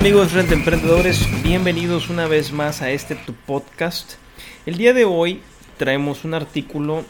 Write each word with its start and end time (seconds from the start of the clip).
Amigos 0.00 0.32
Renta 0.32 0.54
Emprendedores, 0.54 1.26
bienvenidos 1.42 2.08
una 2.08 2.28
vez 2.28 2.52
más 2.52 2.82
a 2.82 2.90
este 2.92 3.16
tu 3.16 3.34
podcast. 3.34 4.12
El 4.64 4.78
día 4.78 4.94
de 4.94 5.04
hoy 5.04 5.42
traemos 5.76 6.24
un 6.24 6.34
artículo 6.34 7.04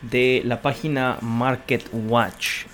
de 0.00 0.40
la 0.42 0.62
página 0.62 1.18
Market 1.20 1.86
Watch. 1.92 2.64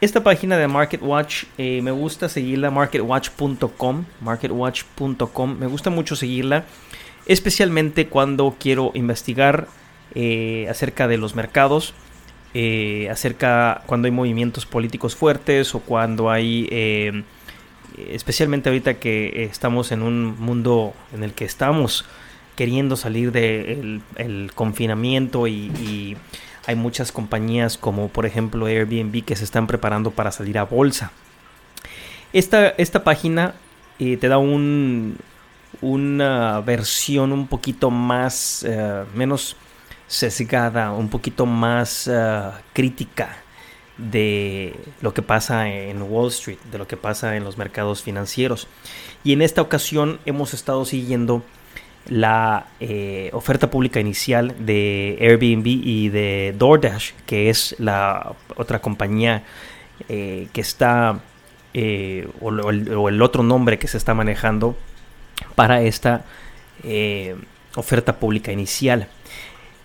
Esta 0.00 0.24
página 0.24 0.58
de 0.58 0.66
Market 0.66 1.02
Watch 1.02 1.44
eh, 1.56 1.80
me 1.82 1.92
gusta 1.92 2.28
seguirla, 2.28 2.72
marketwatch.com, 2.72 4.04
marketwatch.com, 4.22 5.56
me 5.56 5.66
gusta 5.68 5.90
mucho 5.90 6.16
seguirla, 6.16 6.64
especialmente 7.26 8.08
cuando 8.08 8.56
quiero 8.58 8.90
investigar 8.94 9.68
eh, 10.16 10.66
acerca 10.68 11.06
de 11.06 11.16
los 11.16 11.36
mercados, 11.36 11.94
eh, 12.54 13.08
acerca 13.08 13.84
cuando 13.86 14.06
hay 14.06 14.12
movimientos 14.12 14.66
políticos 14.66 15.14
fuertes 15.14 15.76
o 15.76 15.78
cuando 15.78 16.28
hay 16.28 17.24
especialmente 18.10 18.68
ahorita 18.68 18.94
que 18.94 19.44
estamos 19.44 19.92
en 19.92 20.02
un 20.02 20.38
mundo 20.38 20.94
en 21.12 21.22
el 21.22 21.32
que 21.32 21.44
estamos 21.44 22.04
queriendo 22.56 22.96
salir 22.96 23.32
del 23.32 24.02
el 24.16 24.52
confinamiento 24.54 25.46
y, 25.46 26.16
hay 26.66 26.76
muchas 26.76 27.10
compañías 27.10 27.78
como 27.78 28.08
por 28.08 28.26
ejemplo 28.26 28.66
Airbnb 28.66 29.24
que 29.24 29.34
se 29.34 29.44
están 29.44 29.66
preparando 29.66 30.10
para 30.10 30.30
salir 30.30 30.58
a 30.58 30.64
bolsa. 30.64 31.10
Esta, 32.34 32.68
esta 32.68 33.02
página 33.02 33.54
eh, 33.98 34.18
te 34.18 34.28
da 34.28 34.36
un, 34.36 35.16
una 35.80 36.60
versión 36.60 37.32
un 37.32 37.46
poquito 37.48 37.90
más, 37.90 38.62
eh, 38.68 39.04
menos 39.14 39.56
sesgada, 40.06 40.92
un 40.92 41.08
poquito 41.08 41.46
más 41.46 42.06
eh, 42.06 42.50
crítica 42.74 43.38
de 44.10 44.74
lo 45.02 45.12
que 45.14 45.22
pasa 45.22 45.68
en 45.68 46.02
Wall 46.02 46.28
Street, 46.28 46.58
de 46.70 46.78
lo 46.78 46.86
que 46.86 46.96
pasa 46.96 47.36
en 47.36 47.44
los 47.44 47.58
mercados 47.58 48.02
financieros. 48.02 48.66
Y 49.24 49.32
en 49.32 49.42
esta 49.42 49.62
ocasión 49.62 50.18
hemos 50.24 50.54
estado 50.54 50.84
siguiendo 50.84 51.42
la 52.08 52.66
eh, 52.80 53.30
oferta 53.32 53.70
pública 53.70 54.00
inicial 54.00 54.54
de 54.58 55.18
Airbnb 55.20 55.66
y 55.66 56.08
de 56.08 56.54
DoorDash, 56.58 57.12
que 57.26 57.50
es 57.50 57.76
la 57.78 58.32
otra 58.56 58.80
compañía 58.80 59.44
eh, 60.08 60.48
que 60.52 60.60
está, 60.60 61.20
eh, 61.74 62.26
o, 62.40 62.70
el, 62.70 63.22
otro 63.22 63.42
nombre 63.42 63.78
que 63.78 63.86
se 63.86 63.98
está 63.98 64.14
manejando 64.14 64.76
para 65.54 65.82
esta 65.82 66.24
oferta 67.76 68.18
pública 68.18 68.50
inicial. 68.52 69.06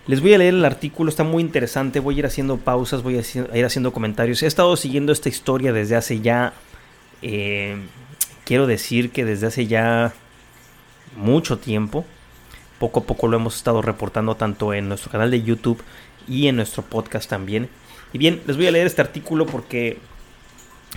Les 0.08 0.22
voy 0.22 0.36
a 0.36 0.38
leer 0.38 0.54
el 0.54 0.66
artículo, 0.66 1.10
está 1.10 1.24
muy 1.24 1.42
interesante, 1.42 2.00
voy 2.00 2.16
a 2.16 2.20
ir 2.20 2.26
haciendo 2.28 2.58
pausas, 2.58 3.02
voy 3.02 3.18
a 3.18 3.58
ir 3.58 3.66
haciendo 3.66 3.92
comentarios. 3.92 4.44
He 4.44 4.46
estado 4.46 4.78
siguiendo 4.78 5.12
esta 5.12 5.30
historia 5.30 5.74
desde 5.74 5.96
hace 5.96 6.22
ya, 6.22 6.54
eh, 7.24 7.76
quiero 8.44 8.68
decir 8.68 9.10
que 9.10 9.26
desde 9.26 9.48
hace 9.48 9.66
ya 9.66 10.14
mucho 11.16 11.58
tiempo. 11.58 12.06
Poco 12.78 13.00
a 13.00 13.04
poco 13.04 13.28
lo 13.28 13.38
hemos 13.38 13.56
estado 13.56 13.82
reportando 13.82 14.36
tanto 14.36 14.76
en 14.76 14.90
nuestro 14.90 15.10
canal 15.10 15.32
de 15.32 15.42
YouTube 15.42 15.82
y 16.28 16.50
en 16.50 16.58
nuestro 16.58 16.84
podcast 16.84 17.28
también. 17.28 17.68
Y 18.14 18.20
bien, 18.20 18.44
les 18.46 18.58
voy 18.58 18.68
a 18.68 18.72
leer 18.72 18.86
este 18.86 19.02
artículo 19.02 19.48
porque 19.48 19.98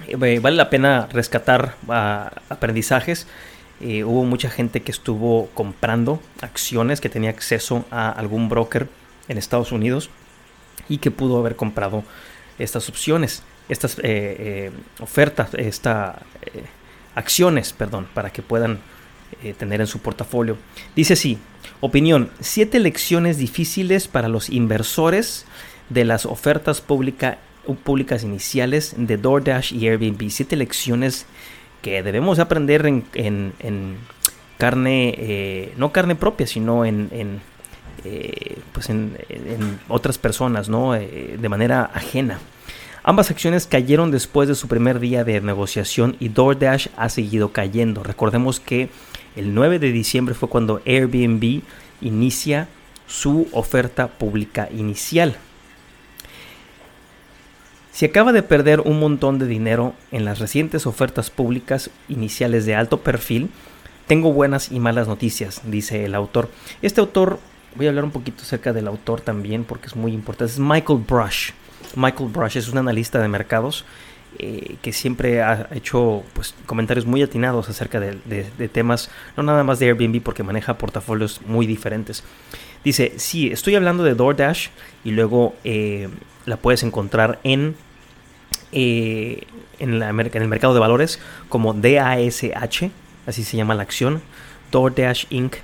eh, 0.07 0.17
vale 0.17 0.57
la 0.57 0.69
pena 0.69 1.09
rescatar 1.11 1.77
ah, 1.89 2.31
aprendizajes. 2.51 3.27
Eh, 3.81 4.05
hubo 4.05 4.25
mucha 4.25 4.51
gente 4.51 4.83
que 4.83 4.93
estuvo 4.93 5.47
comprando 5.55 6.21
acciones, 6.43 7.01
que 7.01 7.09
tenía 7.09 7.31
acceso 7.31 7.87
a 7.91 8.11
algún 8.11 8.51
broker 8.51 8.89
en 9.29 9.39
Estados 9.39 9.73
Unidos 9.73 10.11
y 10.89 10.99
que 10.99 11.11
pudo 11.11 11.39
haber 11.39 11.57
comprado 11.57 12.05
estas 12.59 12.89
opciones, 12.89 13.43
estas 13.69 13.99
eh, 13.99 14.03
eh, 14.05 14.71
ofertas, 15.01 15.55
estas 15.55 16.17
acciones, 17.15 17.73
perdón, 17.73 18.07
para 18.15 18.31
que 18.31 18.43
puedan 18.43 18.81
tener 19.59 19.81
en 19.81 19.87
su 19.87 19.99
portafolio. 19.99 20.57
Dice 20.97 21.13
así, 21.13 21.39
opinión, 21.81 22.31
siete 22.41 22.79
lecciones 22.79 23.37
difíciles 23.37 24.09
para 24.09 24.29
los 24.29 24.49
inversores 24.49 25.45
de 25.91 26.05
las 26.05 26.27
ofertas 26.27 26.81
públicas 26.81 28.23
iniciales 28.23 28.95
de 28.97 29.17
DoorDash 29.17 29.75
y 29.75 29.89
Airbnb. 29.89 30.31
Siete 30.31 30.57
lecciones 30.57 31.27
que 31.83 32.03
debemos 32.03 32.39
aprender 32.39 32.87
en, 32.87 33.97
carne, 34.59 35.15
eh, 35.17 35.75
no 35.77 35.93
carne 35.93 36.17
propia, 36.17 36.47
sino 36.47 36.85
en, 36.85 37.09
en 37.13 37.41
eh, 38.05 38.59
pues 38.73 38.91
en, 38.91 39.17
otras 39.89 40.19
personas, 40.19 40.69
¿no? 40.69 40.95
Eh, 40.95 41.37
de 41.41 41.49
manera 41.49 41.91
ajena. 41.93 42.39
Ambas 43.03 43.31
acciones 43.31 43.67
cayeron 43.67 44.11
después 44.11 44.49
de 44.49 44.55
su 44.55 44.69
primer 44.69 45.01
día 45.01 45.25
de 45.25 45.41
negociación 45.41 46.17
y 46.21 46.29
DoorDash 46.29 46.89
ha 46.97 47.09
seguido 47.09 47.53
cayendo. 47.53 48.03
Recordemos 48.03 48.61
que 48.61 48.91
el 49.37 49.55
9 49.55 49.79
de 49.79 49.93
diciembre 49.93 50.35
fue 50.35 50.49
cuando 50.49 50.83
Airbnb 50.85 51.63
inicia 52.01 52.69
su 53.07 53.49
oferta 53.53 54.09
pública 54.09 54.69
inicial. 54.71 55.37
Si 57.93 58.05
acaba 58.05 58.33
de 58.33 58.45
perder 58.45 58.81
un 58.81 59.01
montón 59.01 59.39
de 59.39 59.47
dinero 59.47 59.95
en 60.13 60.25
las 60.25 60.39
recientes 60.39 60.87
ofertas 60.87 61.31
públicas 61.31 61.91
iniciales 62.09 62.65
de 62.65 62.77
alto 62.77 63.01
perfil, 63.01 63.51
tengo 64.07 64.33
buenas 64.33 64.71
y 64.71 64.79
malas 64.79 65.09
noticias, 65.09 65.63
dice 65.65 66.05
el 66.05 66.15
autor. 66.15 66.49
Este 66.81 67.01
autor, 67.01 67.41
voy 67.75 67.87
a 67.87 67.89
hablar 67.91 68.05
un 68.05 68.11
poquito 68.11 68.43
acerca 68.43 68.73
del 68.73 68.89
autor 68.89 69.21
también 69.21 69.65
porque 69.65 69.87
es 69.87 69.97
muy 69.97 70.13
importante, 70.13 70.53
es 70.53 70.59
Michael 70.59 71.01
Brush. 71.07 71.51
Michael 71.95 72.31
Brush 72.31 72.57
es 72.57 72.69
un 72.69 72.79
analista 72.79 73.19
de 73.21 73.29
mercados 73.29 73.85
eh, 74.39 74.77
que 74.83 74.93
siempre 74.93 75.43
ha 75.43 75.69
hecho 75.73 76.23
pues, 76.35 76.55
comentarios 76.67 77.07
muy 77.07 77.23
atinados 77.23 77.69
acerca 77.69 77.99
de, 78.01 78.69
temas, 78.73 79.11
no 79.37 79.43
nada 79.43 79.65
más 79.65 79.79
de 79.79 79.87
Airbnb 79.87 80.23
porque 80.23 80.43
maneja 80.43 80.79
portafolios 80.79 81.41
muy 81.47 81.67
diferentes. 81.67 82.25
Dice, 82.85 83.15
sí, 83.17 83.49
estoy 83.49 83.75
hablando 83.75 84.05
de 84.05 84.15
DoorDash 84.15 84.69
y 85.05 85.11
luego 85.13 85.55
eh, 85.65 86.09
la 86.47 86.57
puedes 86.57 86.83
encontrar 86.83 87.39
en 87.43 87.75
eh, 88.73 89.47
en, 89.79 90.03
el 90.03 90.49
mercado 90.49 90.75
de 90.75 90.81
valores 90.81 91.21
como 91.49 91.73
DASH, 91.73 92.91
así 93.27 93.45
se 93.45 93.57
llama 93.57 93.75
la 93.75 93.83
acción, 93.83 94.21
DoorDash 94.73 95.27
Inc. 95.31 95.57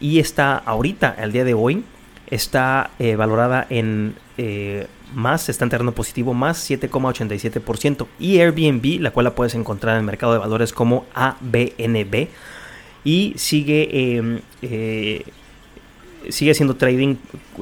Y 0.00 0.18
está 0.18 0.56
ahorita, 0.56 1.14
al 1.18 1.32
día 1.32 1.44
de 1.44 1.54
hoy, 1.54 1.84
está 2.28 2.90
eh, 2.98 3.16
valorada 3.16 3.66
en 3.68 4.14
eh, 4.36 4.86
más, 5.14 5.48
está 5.48 5.64
en 5.64 5.70
terreno 5.70 5.92
positivo, 5.92 6.34
más 6.34 6.70
7,87%. 6.70 8.06
Y 8.18 8.38
Airbnb, 8.38 9.00
la 9.00 9.10
cual 9.10 9.24
la 9.24 9.34
puedes 9.34 9.54
encontrar 9.54 9.94
en 9.94 10.00
el 10.00 10.06
mercado 10.06 10.32
de 10.32 10.38
valores 10.38 10.72
como 10.72 11.06
ABNB. 11.14 12.28
Y 13.04 13.32
sigue 13.36 14.16
em, 14.16 14.40
sigue 16.28 16.54
siendo 16.54 16.76
trading, 16.76 17.16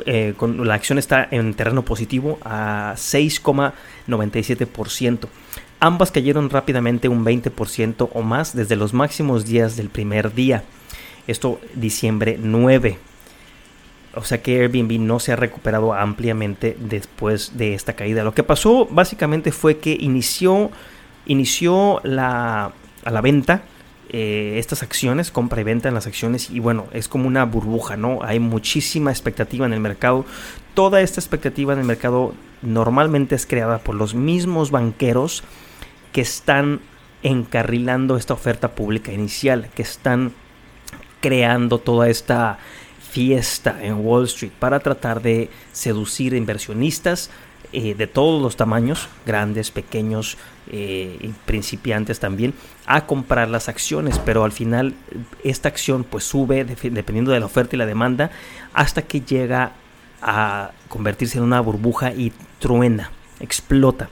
eh, 0.06 0.34
con, 0.36 0.66
la 0.66 0.74
acción 0.74 0.98
está 0.98 1.28
en 1.30 1.54
terreno 1.54 1.84
positivo 1.84 2.40
a 2.44 2.94
6,97%. 2.96 5.28
Ambas 5.78 6.10
cayeron 6.10 6.48
rápidamente 6.50 7.08
un 7.08 7.24
20% 7.24 8.10
o 8.12 8.22
más 8.22 8.56
desde 8.56 8.74
los 8.76 8.92
máximos 8.94 9.44
días 9.44 9.76
del 9.76 9.90
primer 9.90 10.34
día. 10.34 10.64
Esto 11.26 11.60
diciembre 11.74 12.38
9. 12.40 12.98
O 14.14 14.24
sea 14.24 14.42
que 14.42 14.60
Airbnb 14.60 14.98
no 14.98 15.20
se 15.20 15.32
ha 15.32 15.36
recuperado 15.36 15.92
ampliamente 15.92 16.76
después 16.78 17.58
de 17.58 17.74
esta 17.74 17.94
caída. 17.94 18.24
Lo 18.24 18.34
que 18.34 18.42
pasó 18.42 18.86
básicamente 18.86 19.52
fue 19.52 19.78
que 19.78 19.96
inició, 19.98 20.70
inició 21.26 22.00
la, 22.02 22.72
a 23.04 23.10
la 23.10 23.20
venta 23.20 23.62
eh, 24.08 24.54
estas 24.58 24.84
acciones, 24.84 25.32
compra 25.32 25.60
y 25.60 25.64
venta 25.64 25.88
en 25.88 25.94
las 25.94 26.06
acciones 26.06 26.50
y 26.50 26.60
bueno, 26.60 26.86
es 26.92 27.08
como 27.08 27.26
una 27.26 27.44
burbuja, 27.44 27.96
¿no? 27.96 28.20
Hay 28.22 28.38
muchísima 28.38 29.10
expectativa 29.10 29.66
en 29.66 29.72
el 29.72 29.80
mercado. 29.80 30.24
Toda 30.74 31.00
esta 31.00 31.20
expectativa 31.20 31.72
en 31.72 31.80
el 31.80 31.86
mercado 31.86 32.32
normalmente 32.62 33.34
es 33.34 33.46
creada 33.46 33.78
por 33.78 33.96
los 33.96 34.14
mismos 34.14 34.70
banqueros 34.70 35.42
que 36.12 36.20
están 36.20 36.80
encarrilando 37.24 38.16
esta 38.16 38.34
oferta 38.34 38.76
pública 38.76 39.12
inicial, 39.12 39.70
que 39.74 39.82
están 39.82 40.32
creando 41.26 41.80
toda 41.80 42.08
esta 42.08 42.56
fiesta 43.10 43.78
en 43.82 43.94
Wall 43.94 44.26
Street 44.26 44.52
para 44.60 44.78
tratar 44.78 45.20
de 45.20 45.50
seducir 45.72 46.34
inversionistas 46.34 47.30
eh, 47.72 47.96
de 47.96 48.06
todos 48.06 48.40
los 48.40 48.54
tamaños, 48.54 49.08
grandes, 49.26 49.72
pequeños, 49.72 50.38
eh, 50.70 51.32
principiantes 51.44 52.20
también, 52.20 52.54
a 52.86 53.06
comprar 53.06 53.48
las 53.48 53.68
acciones, 53.68 54.20
pero 54.20 54.44
al 54.44 54.52
final 54.52 54.94
esta 55.42 55.68
acción 55.68 56.04
pues 56.04 56.22
sube 56.22 56.64
dependiendo 56.64 57.32
de 57.32 57.40
la 57.40 57.46
oferta 57.46 57.74
y 57.74 57.78
la 57.80 57.86
demanda 57.86 58.30
hasta 58.72 59.02
que 59.02 59.20
llega 59.20 59.72
a 60.22 60.70
convertirse 60.88 61.38
en 61.38 61.44
una 61.44 61.58
burbuja 61.60 62.12
y 62.12 62.32
truena, 62.60 63.10
explota. 63.40 64.10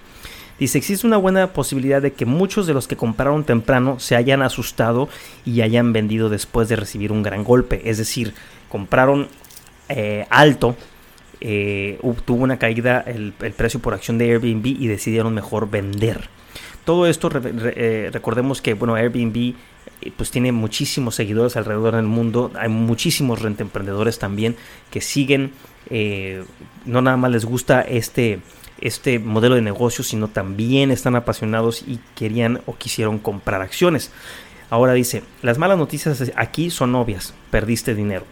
Dice, 0.59 0.79
existe 0.79 1.07
una 1.07 1.17
buena 1.17 1.53
posibilidad 1.53 2.01
de 2.01 2.13
que 2.13 2.27
muchos 2.27 2.67
de 2.67 2.75
los 2.75 2.87
que 2.87 2.97
compraron 2.97 3.43
temprano 3.45 3.99
se 3.99 4.15
hayan 4.15 4.41
asustado 4.41 5.09
y 5.45 5.63
hayan 5.63 5.93
vendido 5.93 6.29
después 6.29 6.69
de 6.69 6.77
recibir 6.77 7.11
un 7.11 7.25
gran 7.25 7.43
golpe. 7.43 7.83
Es 7.85 7.99
decir, 7.99 8.35
compraron 8.69 9.29
eh, 9.89 10.27
alto, 10.31 10.77
eh, 11.41 11.99
tuvo 12.25 12.45
una 12.45 12.59
caída 12.59 13.01
el, 13.01 13.33
precio 13.33 13.81
por 13.81 13.95
acción 13.95 14.17
de 14.17 14.31
Airbnb 14.31 14.67
y 14.67 14.87
decidieron 14.87 15.35
mejor 15.35 15.69
vender. 15.69 16.29
Todo 16.85 17.07
esto, 17.07 17.31
eh, 17.35 18.11
recordemos 18.13 18.63
que 18.63 18.75
bueno, 18.75 18.95
Airbnb 18.95 19.55
pues 20.17 20.31
tiene 20.31 20.53
muchísimos 20.53 21.15
seguidores 21.15 21.57
alrededor 21.57 21.97
del 21.97 22.05
mundo, 22.05 22.53
hay 22.59 22.69
muchísimos 22.69 23.41
rentemprendedores 23.41 24.19
también 24.19 24.55
que 24.91 25.01
siguen, 25.01 25.53
no 26.85 27.01
nada 27.01 27.17
más 27.17 27.31
les 27.31 27.47
gusta 27.47 27.81
este 27.81 28.41
este 28.81 29.19
modelo 29.19 29.55
de 29.55 29.63
negocio, 29.63 30.05
sino 30.05 30.29
también 30.29 30.91
están 30.91 31.17
apasionados 31.17 31.83
y 31.87 32.01
querían 32.15 32.61
o 32.67 32.77
quisieron 32.77 33.19
comprar 33.19 33.63
acciones. 33.63 34.11
Ahora 34.71 34.93
dice, 34.93 35.23
las 35.43 35.59
malas 35.59 35.79
noticias 35.79 36.33
aquí 36.37 36.71
son 36.71 36.95
obvias, 36.95 37.35
perdiste 37.51 37.95
dinero. 37.95 38.25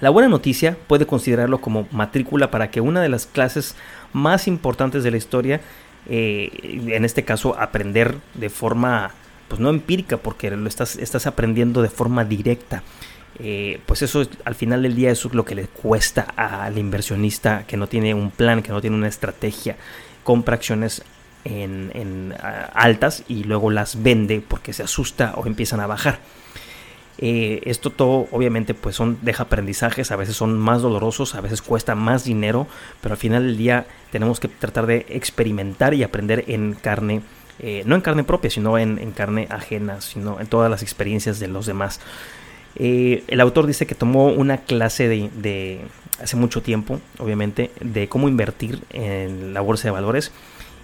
La 0.00 0.10
buena 0.10 0.28
noticia 0.28 0.76
puede 0.86 1.06
considerarlo 1.06 1.60
como 1.60 1.86
matrícula 1.92 2.50
para 2.50 2.70
que 2.70 2.80
una 2.80 3.00
de 3.00 3.08
las 3.08 3.26
clases 3.26 3.76
más 4.12 4.48
importantes 4.48 5.04
de 5.04 5.12
la 5.12 5.16
historia, 5.16 5.60
eh, 6.08 6.50
en 6.88 7.04
este 7.04 7.24
caso 7.24 7.56
aprender 7.58 8.16
de 8.34 8.50
forma, 8.50 9.12
pues 9.46 9.60
no 9.60 9.70
empírica, 9.70 10.16
porque 10.16 10.50
lo 10.50 10.68
estás, 10.68 10.96
estás 10.96 11.26
aprendiendo 11.26 11.82
de 11.82 11.88
forma 11.88 12.24
directa. 12.24 12.82
Eh, 13.44 13.80
pues 13.86 14.02
eso 14.02 14.22
al 14.44 14.54
final 14.54 14.82
del 14.82 14.94
día 14.94 15.10
eso 15.10 15.26
es 15.26 15.34
lo 15.34 15.44
que 15.44 15.56
le 15.56 15.66
cuesta 15.66 16.22
al 16.36 16.78
inversionista 16.78 17.64
que 17.66 17.76
no 17.76 17.88
tiene 17.88 18.14
un 18.14 18.30
plan, 18.30 18.62
que 18.62 18.70
no 18.70 18.80
tiene 18.80 18.94
una 18.94 19.08
estrategia, 19.08 19.76
compra 20.22 20.54
acciones 20.54 21.02
en, 21.44 22.34
altas 22.72 23.24
y 23.26 23.42
luego 23.42 23.72
las 23.72 24.00
vende 24.00 24.40
porque 24.46 24.72
se 24.72 24.84
asusta 24.84 25.34
o 25.36 25.44
empiezan 25.46 25.80
a 25.80 25.88
bajar. 25.88 26.20
Eh, 27.18 27.62
esto 27.64 27.90
todo 27.90 28.28
obviamente 28.30 28.74
pues 28.74 28.94
son, 28.94 29.18
deja 29.22 29.44
aprendizajes, 29.44 30.12
a 30.12 30.16
veces 30.16 30.36
son 30.36 30.56
más 30.56 30.80
dolorosos, 30.80 31.34
a 31.34 31.40
veces 31.40 31.62
cuesta 31.62 31.96
más 31.96 32.22
dinero, 32.22 32.68
pero 33.00 33.14
al 33.14 33.18
final 33.18 33.44
del 33.44 33.56
día 33.56 33.86
tenemos 34.12 34.38
que 34.38 34.46
tratar 34.46 34.86
de 34.86 35.04
experimentar 35.08 35.94
y 35.94 36.04
aprender 36.04 36.44
en 36.46 36.74
carne, 36.74 37.22
eh, 37.58 37.82
no 37.86 37.96
en 37.96 38.02
carne 38.02 38.22
propia, 38.22 38.50
sino 38.50 38.78
en, 38.78 39.00
en 39.00 39.10
carne 39.10 39.48
ajena, 39.50 40.00
sino 40.00 40.38
en 40.40 40.46
todas 40.46 40.70
las 40.70 40.82
experiencias 40.82 41.40
de 41.40 41.48
los 41.48 41.66
demás. 41.66 41.98
Eh, 42.76 43.24
el 43.28 43.40
autor 43.40 43.66
dice 43.66 43.86
que 43.86 43.94
tomó 43.94 44.28
una 44.28 44.58
clase 44.58 45.08
de, 45.08 45.80
hace 46.22 46.36
mucho 46.36 46.62
tiempo, 46.62 47.00
obviamente, 47.18 47.70
de 47.80 48.08
cómo 48.08 48.28
invertir 48.28 48.82
en 48.90 49.54
la 49.54 49.60
bolsa 49.60 49.88
de 49.88 49.92
valores 49.92 50.32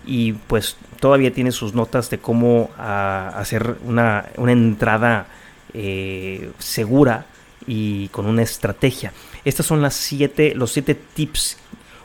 y 0.07 0.33
pues 0.33 0.77
todavía 1.01 1.33
tiene 1.33 1.53
sus 1.53 1.75
notas 1.75 2.11
de 2.11 2.19
cómo 2.19 2.71
ah, 2.79 3.33
hacer 3.37 3.77
una, 3.85 4.27
entrada 4.37 5.27
eh, 5.75 6.51
segura 6.59 7.27
y 7.67 8.09
con 8.09 8.27
una 8.27 8.43
estrategia. 8.43 9.13
Estas 9.45 9.67
son 9.67 9.83
las 9.83 9.95
siete, 9.95 10.55
los 10.55 10.73
siete 10.73 10.95
tips 10.95 11.59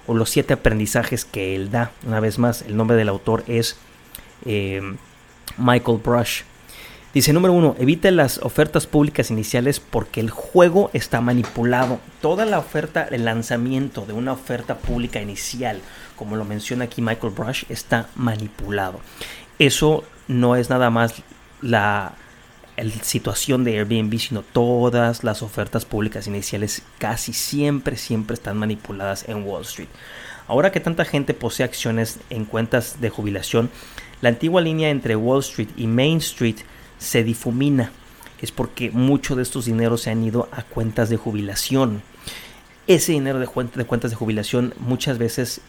o 0.07 0.13
los 0.13 0.30
siete 0.30 0.53
aprendizajes 0.53 1.25
que 1.25 1.56
él 1.56 1.71
da. 1.71 1.91
Una 2.06 2.19
vez 2.19 2.39
más, 2.39 2.63
el 2.63 2.75
nombre 2.75 2.97
del 2.97 3.09
autor 3.09 3.44
es 3.47 3.77
eh, 4.45 4.81
Michael 5.57 6.00
Brush. 6.03 6.44
Dice 7.13 7.31
número 7.31 7.54
uno, 7.54 7.75
evite 7.77 8.10
las 8.10 8.39
ofertas 8.39 8.88
públicas 8.88 9.30
iniciales 9.30 9.80
porque 9.80 10.19
el 10.19 10.31
juego 10.31 10.89
está 10.94 11.21
manipulado. 11.21 12.00
Toda 12.21 12.44
la 12.44 12.57
oferta, 12.57 13.04
el 13.04 13.25
lanzamiento 13.25 14.07
de 14.07 14.13
una 14.13 14.31
oferta 14.31 14.80
pública 14.80 15.21
inicial, 15.21 15.80
como 16.15 16.38
lo 16.38 16.44
menciona 16.44 16.86
aquí 16.86 17.04
Michael 17.04 17.33
Brush, 17.33 17.65
está 17.69 18.10
manipulado. 18.15 19.00
Eso 19.60 20.04
no 20.27 20.56
es 20.56 20.71
nada 20.71 20.89
más 20.89 21.13
la, 21.62 22.13
situación 23.04 23.63
de 23.63 23.77
Airbnb, 23.77 24.18
sino 24.18 24.42
todas 24.42 25.24
las 25.24 25.44
ofertas 25.44 25.86
públicas 25.86 26.25
iniciales 26.25 26.81
casi 26.98 27.31
siempre, 27.31 27.95
siempre 27.95 28.33
están 28.33 28.57
manipuladas 28.57 29.30
en 29.30 29.44
Wall 29.44 29.62
Street. 29.62 29.89
Ahora 30.48 30.71
que 30.71 30.80
tanta 30.80 31.06
gente 31.06 31.36
posee 31.36 31.63
acciones 31.63 32.19
en 32.31 32.45
cuentas 32.45 33.01
de 33.01 33.12
jubilación, 33.12 33.69
la 34.21 34.30
antigua 34.30 34.62
línea 34.62 34.89
entre 34.89 35.16
Wall 35.16 35.42
Street 35.42 35.69
y 35.77 35.86
Main 35.86 36.18
Street 36.18 36.57
se 37.04 37.24
difumina. 37.24 37.92
Es 38.42 38.52
porque 38.52 38.92
mucho 38.92 39.36
de 39.36 39.44
estos 39.44 39.66
dineros 39.66 40.02
se 40.02 40.10
han 40.10 40.24
ido 40.24 40.50
a 40.52 40.64
cuentas 40.64 41.10
de 41.10 41.18
jubilación. 41.18 42.02
Ese 42.88 43.14
dinero 43.14 43.40
de, 43.40 43.48
de 43.76 43.86
cuentas 43.86 44.12
de 44.12 44.18
jubilación 44.18 44.74
muchas 44.80 45.18
veces 45.18 45.62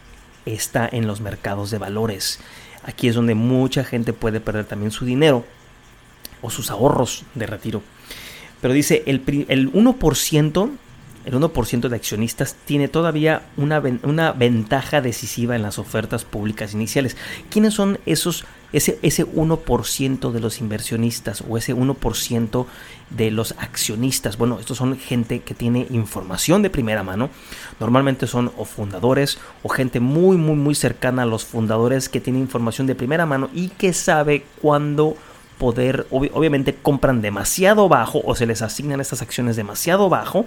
está 0.47 0.89
en 0.91 1.07
los 1.07 1.21
mercados 1.21 1.71
de 1.71 1.79
valores. 1.79 2.41
Aquí 2.83 3.09
es 3.09 3.15
donde 3.15 3.35
mucha 3.35 3.85
gente 3.85 4.13
puede 4.13 4.41
perder 4.41 4.65
también 4.65 4.91
su 4.91 5.05
dinero 5.05 5.45
o 6.43 6.51
sus 6.51 6.71
ahorros 6.71 7.25
de 7.35 7.47
retiro. 7.47 7.83
Pero 8.61 8.75
dice, 8.75 9.03
el, 9.07 9.23
el 9.49 9.73
1% 9.73 10.71
el 11.25 11.33
1% 11.33 11.89
de 11.89 11.97
accionistas 11.97 12.55
tiene 12.67 12.89
todavía 12.89 13.47
una, 13.57 13.83
una, 14.03 14.33
ventaja 14.33 15.01
decisiva 15.01 15.57
en 15.57 15.63
las 15.63 15.79
ofertas 15.79 16.25
públicas 16.25 16.75
iniciales. 16.75 17.17
¿Quiénes 17.51 17.75
son 17.75 17.99
esos, 18.05 18.45
ese, 18.77 18.99
ese 19.03 19.27
1% 19.27 20.33
de 20.33 20.41
los 20.41 20.61
inversionistas 20.61 21.43
o 21.49 21.57
ese 21.57 21.75
1% 21.75 22.67
de 23.11 23.31
los 23.31 23.55
accionistas? 23.59 24.37
Bueno, 24.37 24.59
estos 24.59 24.77
son 24.77 24.99
gente 24.99 25.41
que 25.41 25.55
tiene 25.55 25.87
información 25.91 26.63
de 26.63 26.71
primera 26.71 27.03
mano. 27.03 27.31
Normalmente 27.81 28.27
son 28.27 28.53
o 28.57 28.65
fundadores 28.65 29.39
o 29.63 29.69
gente 29.69 30.01
muy, 30.01 30.37
muy, 30.37 30.57
muy 30.57 30.75
cercana 30.75 31.23
a 31.23 31.27
los 31.27 31.45
fundadores 31.45 32.09
que 32.09 32.21
tiene 32.21 32.39
información 32.39 32.87
de 32.87 32.95
primera 32.95 33.27
mano 33.27 33.49
y 33.55 33.69
que 33.69 33.93
sabe 33.93 34.45
cuándo 34.61 35.17
poder, 35.59 36.07
obviamente 36.11 36.75
compran 36.75 37.23
demasiado 37.23 37.89
bajo 37.89 38.21
o 38.25 38.35
se 38.35 38.47
les 38.47 38.61
asignan 38.61 39.01
estas 39.01 39.23
acciones 39.23 39.57
demasiado 39.57 40.09
bajo 40.09 40.47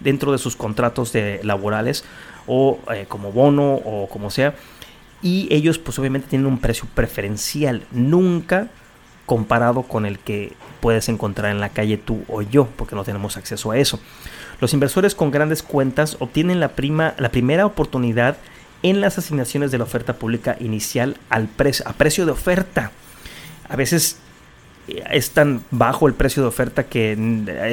dentro 0.00 0.32
de 0.32 0.38
sus 0.38 0.56
contratos 0.56 1.12
de 1.12 1.40
laborales 1.42 2.04
o 2.46 2.78
eh, 2.92 3.06
como 3.08 3.32
bono 3.32 3.74
o 3.74 4.08
como 4.08 4.30
sea. 4.30 4.54
Y 5.22 5.48
ellos 5.50 5.78
pues 5.78 5.98
obviamente 5.98 6.28
tienen 6.28 6.46
un 6.46 6.58
precio 6.58 6.86
preferencial, 6.94 7.84
nunca 7.90 8.68
comparado 9.24 9.82
con 9.82 10.06
el 10.06 10.18
que 10.18 10.52
puedes 10.80 11.08
encontrar 11.08 11.50
en 11.50 11.60
la 11.60 11.70
calle 11.70 11.98
tú 11.98 12.24
o 12.28 12.42
yo, 12.42 12.68
porque 12.76 12.94
no 12.94 13.04
tenemos 13.04 13.36
acceso 13.36 13.72
a 13.72 13.78
eso. 13.78 13.98
Los 14.60 14.72
inversores 14.72 15.14
con 15.14 15.30
grandes 15.30 15.62
cuentas 15.62 16.16
obtienen 16.20 16.60
la, 16.60 16.68
prima, 16.68 17.14
la 17.18 17.30
primera 17.30 17.66
oportunidad 17.66 18.36
en 18.82 19.00
las 19.00 19.18
asignaciones 19.18 19.70
de 19.70 19.78
la 19.78 19.84
oferta 19.84 20.14
pública 20.14 20.56
inicial 20.60 21.16
al 21.28 21.48
precio, 21.48 21.86
a 21.88 21.92
precio 21.94 22.24
de 22.24 22.32
oferta. 22.32 22.92
A 23.68 23.76
veces 23.76 24.18
es 25.10 25.30
tan 25.30 25.62
bajo 25.70 26.06
el 26.06 26.14
precio 26.14 26.42
de 26.42 26.48
oferta 26.48 26.84
que 26.84 27.16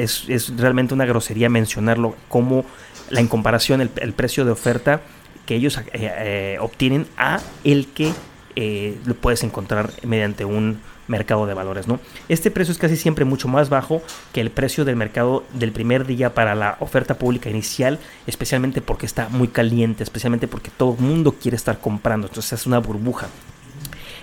es, 0.00 0.52
realmente 0.56 0.94
una 0.94 1.06
grosería 1.06 1.48
mencionarlo 1.48 2.16
como 2.28 2.64
la 3.10 3.20
en 3.20 3.28
comparación 3.28 3.80
el, 3.80 4.12
precio 4.12 4.44
de 4.44 4.50
oferta 4.50 5.02
que 5.46 5.54
ellos 5.54 5.78
eh, 5.78 5.84
eh, 5.92 6.56
obtienen 6.60 7.06
a 7.16 7.40
el 7.64 7.88
que 7.88 8.12
eh, 8.56 8.98
lo 9.04 9.14
puedes 9.14 9.42
encontrar 9.42 9.90
mediante 10.02 10.44
un 10.44 10.80
mercado 11.06 11.46
de 11.46 11.54
valores, 11.54 11.86
¿no? 11.86 12.00
Este 12.28 12.50
precio 12.50 12.72
es 12.72 12.78
casi 12.78 12.96
siempre 12.96 13.24
mucho 13.24 13.48
más 13.48 13.68
bajo 13.68 14.02
que 14.32 14.40
el 14.40 14.50
precio 14.50 14.84
del 14.84 14.96
mercado 14.96 15.44
del 15.52 15.72
primer 15.72 16.06
día 16.06 16.34
para 16.34 16.54
la 16.54 16.76
oferta 16.80 17.18
pública 17.18 17.50
inicial, 17.50 17.98
especialmente 18.26 18.80
porque 18.80 19.06
está 19.06 19.28
muy 19.28 19.48
caliente, 19.48 20.02
especialmente 20.02 20.48
porque 20.48 20.70
todo 20.70 20.96
el 20.98 21.04
mundo 21.04 21.32
quiere 21.32 21.56
estar 21.56 21.78
comprando, 21.78 22.28
entonces 22.28 22.60
es 22.60 22.66
una 22.66 22.78
burbuja. 22.78 23.28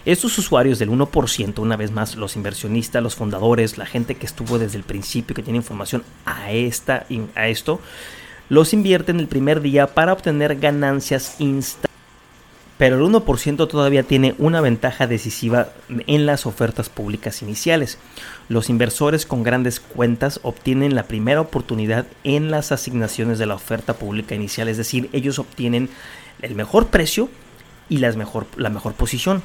Estos 0.03 0.35
usuarios 0.39 0.79
del 0.79 0.89
1%, 0.89 1.59
una 1.59 1.77
vez 1.77 1.91
más, 1.91 2.15
los 2.15 2.35
inversionistas, 2.35 3.03
los 3.03 3.15
fundadores, 3.15 3.77
la 3.77 3.85
gente 3.85 4.15
que 4.15 4.25
estuvo 4.25 4.57
desde 4.57 4.77
el 4.77 4.83
principio, 4.83 5.35
que 5.35 5.43
tiene 5.43 5.57
información 5.57 6.03
a, 6.25 6.51
esta, 6.51 7.05
a 7.35 7.47
esto, 7.47 7.79
los 8.51 8.74
invierten 8.74 9.22
el 9.22 9.29
primer 9.29 9.62
día 9.62 9.88
para 9.88 10.12
obtener 10.12 10.60
ganancias 10.60 11.39
instantáneas. 11.39 11.89
Pero 12.77 12.98
el 12.98 13.13
1% 13.13 13.70
todavía 13.70 14.03
tiene 14.03 14.36
una 14.39 14.60
ventaja 14.60 15.08
decisiva 15.08 15.70
en 15.88 16.25
las 16.25 16.46
ofertas 16.46 16.89
públicas 16.89 17.41
iniciales. 17.41 17.98
Los 18.50 18.70
inversores 18.70 19.25
con 19.25 19.43
grandes 19.43 19.79
cuentas 19.79 20.41
obtienen 20.43 20.96
la 20.96 21.03
primera 21.03 21.39
oportunidad 21.39 22.08
en 22.25 22.51
las 22.51 22.74
asignaciones 22.74 23.39
de 23.39 23.46
la 23.46 23.55
oferta 23.55 23.93
pública 23.93 24.36
inicial, 24.36 24.67
es 24.67 24.75
decir, 24.75 25.10
ellos 25.13 25.39
obtienen 25.39 25.89
el 26.41 26.53
mejor 26.53 26.88
precio 26.88 27.29
y 27.88 28.00
mejor, 28.00 28.48
la 28.58 28.70
mejor 28.70 28.96
posición. 28.96 29.43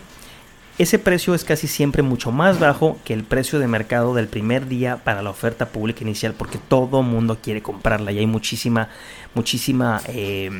Ese 0.78 0.98
precio 0.98 1.34
es 1.34 1.42
casi 1.42 1.68
siempre 1.68 2.02
mucho 2.02 2.32
más 2.32 2.60
bajo 2.60 2.98
que 3.02 3.14
el 3.14 3.24
precio 3.24 3.58
de 3.58 3.66
mercado 3.66 4.14
del 4.14 4.28
primer 4.28 4.68
día 4.68 4.98
para 4.98 5.22
la 5.22 5.30
oferta 5.30 5.70
pública 5.70 6.04
inicial 6.04 6.34
porque 6.34 6.58
todo 6.58 7.02
mundo 7.02 7.38
quiere 7.42 7.62
comprarla 7.62 8.12
y 8.12 8.18
hay 8.18 8.26
muchísima, 8.26 8.90
muchísima, 9.34 10.02
eh, 10.08 10.50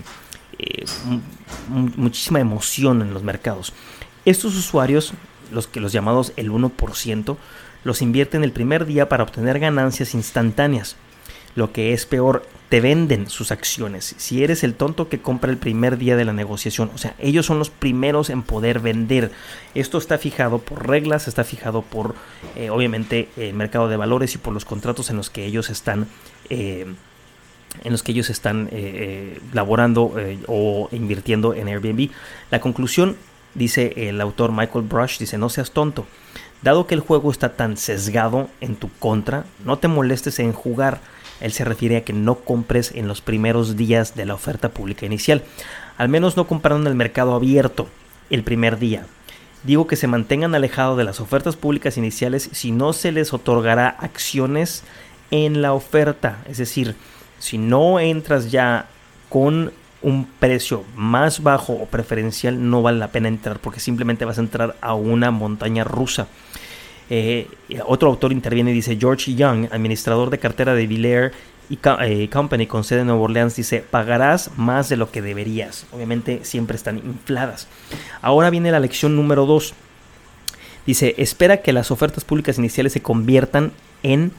muchísima 1.69 2.41
emoción 2.41 3.03
en 3.03 3.13
los 3.13 3.23
mercados. 3.23 3.75
Estos 4.25 4.57
usuarios, 4.57 5.13
los 5.53 5.67
que 5.67 5.81
los 5.81 5.93
llamados 5.93 6.33
el 6.37 6.51
1%, 6.51 7.37
los 7.85 8.01
invierten 8.01 8.43
el 8.43 8.53
primer 8.53 8.87
día 8.87 9.11
para 9.11 9.23
obtener 9.23 9.59
ganancias 9.59 10.15
instantáneas. 10.15 10.97
Lo 11.57 11.73
que 11.73 11.93
es 11.93 12.07
peor, 12.07 12.45
te 12.69 12.81
venden 12.81 13.29
sus 13.31 13.53
acciones. 13.53 14.15
Si 14.19 14.43
eres 14.43 14.65
el 14.65 14.75
tonto 14.75 15.09
que 15.09 15.21
compra 15.21 15.51
el 15.51 15.57
primer 15.57 15.99
día 15.99 16.17
de 16.17 16.25
la 16.25 16.33
negociación, 16.33 16.91
o 16.95 16.99
sea, 16.99 17.15
ellos 17.19 17.47
son 17.47 17.59
los 17.59 17.71
primeros 17.71 18.29
en 18.29 18.43
poder 18.43 18.81
vender. 18.81 19.31
Esto 19.75 19.99
está 19.99 20.19
fijado 20.19 20.59
por 20.59 20.87
reglas, 20.87 21.29
está 21.29 21.45
fijado 21.45 21.83
por, 21.83 22.15
eh, 22.57 22.71
obviamente, 22.71 23.29
el 23.37 23.55
mercado 23.55 23.89
de 23.89 23.97
valores 23.97 24.35
y 24.35 24.39
por 24.39 24.53
los 24.53 24.65
contratos 24.65 25.11
en 25.11 25.17
los 25.17 25.31
que 25.31 25.47
ellos 25.47 25.71
están. 25.71 26.07
Eh, 26.51 26.87
en 27.85 27.93
los 27.93 28.03
que 28.03 28.13
ellos 28.13 28.31
están 28.31 28.71
eh, 28.73 29.39
laborando 29.53 30.15
o 30.47 30.89
invirtiendo 30.93 31.53
en 31.53 31.69
Airbnb. 31.69 32.09
La 32.51 32.59
conclusión, 32.59 33.17
dice 33.55 34.09
el 34.09 34.19
autor 34.23 34.51
Michael 34.51 34.87
Brush, 34.87 35.19
dice, 35.19 35.37
no 35.37 35.51
seas 35.51 35.73
tonto. 35.73 36.07
Dado 36.63 36.87
que 36.87 36.95
el 36.95 37.01
juego 37.01 37.31
está 37.31 37.55
tan 37.55 37.77
sesgado 37.77 38.49
en 38.63 38.77
tu 38.77 38.91
contra, 38.99 39.45
no 39.63 39.79
te 39.79 39.89
molestes 39.89 40.39
en 40.39 40.53
jugar 40.53 41.01
él 41.41 41.53
se 41.53 41.65
refiere 41.65 41.99
a 41.99 42.05
que 42.05 42.13
no 42.13 42.37
compres 42.37 42.93
en 42.95 43.09
los 43.09 43.21
primeros 43.21 43.77
días 43.77 44.15
de 44.15 44.27
la 44.27 44.35
oferta 44.35 44.71
pública 44.71 45.07
inicial. 45.07 45.43
Al 45.99 46.09
menos 46.09 46.37
no 46.37 46.47
compraron 46.47 46.83
en 46.83 46.89
el 46.89 46.95
mercado 46.95 47.35
abierto 47.35 47.89
el 48.31 48.43
primer 48.43 48.79
día. 48.79 49.07
Digo 49.65 49.87
que 49.87 49.97
se 49.97 50.07
mantengan 50.07 50.55
alejados 50.55 50.97
de 50.97 51.05
las 51.05 51.21
ofertas 51.21 51.57
públicas 51.57 51.97
iniciales 51.97 52.49
si 52.53 52.73
no 52.73 52.93
se 52.93 53.13
les 53.13 53.33
otorgará 53.33 53.89
acciones 53.89 54.85
en 55.31 55.61
la 55.63 55.73
oferta. 55.73 56.39
Es 56.49 56.59
decir, 56.59 56.95
si 57.39 57.59
no 57.59 57.99
entras 57.99 58.51
ya 58.51 58.87
con 59.29 59.73
un 60.03 60.27
precio 60.39 60.85
más 60.95 61.43
bajo 61.43 61.73
o 61.73 61.87
preferencial, 61.87 62.71
no 62.71 62.83
vale 62.83 62.99
la 62.99 63.11
pena 63.11 63.29
entrar 63.29 63.59
porque 63.59 63.81
simplemente 63.81 64.25
vas 64.25 64.39
a 64.39 64.43
entrar 64.43 64.77
a 64.81 64.95
una 64.95 65.31
montaña 65.31 65.83
rusa. 65.85 66.29
Eh, 67.09 67.49
otro 67.87 68.11
autor 68.11 68.33
interviene 68.33 68.71
y 68.71 68.75
dice, 68.75 68.97
George 68.99 69.35
Young, 69.35 69.69
administrador 69.71 70.31
de 70.31 70.39
cartera 70.39 70.75
de 70.75 70.87
Villair 70.87 71.33
y 71.69 71.79
eh, 72.03 72.29
Company 72.31 72.67
con 72.67 72.85
sede 72.85 73.01
en 73.01 73.09
Nueva 73.09 73.23
Orleans, 73.23 73.57
dice, 73.57 73.85
pagarás 73.89 74.51
más 74.57 74.89
de 74.89 74.97
lo 74.97 75.11
que 75.11 75.23
deberías. 75.23 75.87
Obviamente 75.93 76.41
siempre 76.45 76.77
están 76.77 76.99
infladas. 76.99 77.69
Ahora 78.23 78.51
viene 78.51 78.71
la 78.71 78.81
lección 78.81 79.17
número 79.17 79.47
2. 79.47 79.75
Dice, 80.87 81.15
espera 81.19 81.59
que 81.59 81.73
las 81.73 81.91
ofertas 81.91 82.25
públicas 82.25 82.59
iniciales 82.59 82.93
se 82.93 83.03
conviertan 83.03 83.73
en 84.03 84.33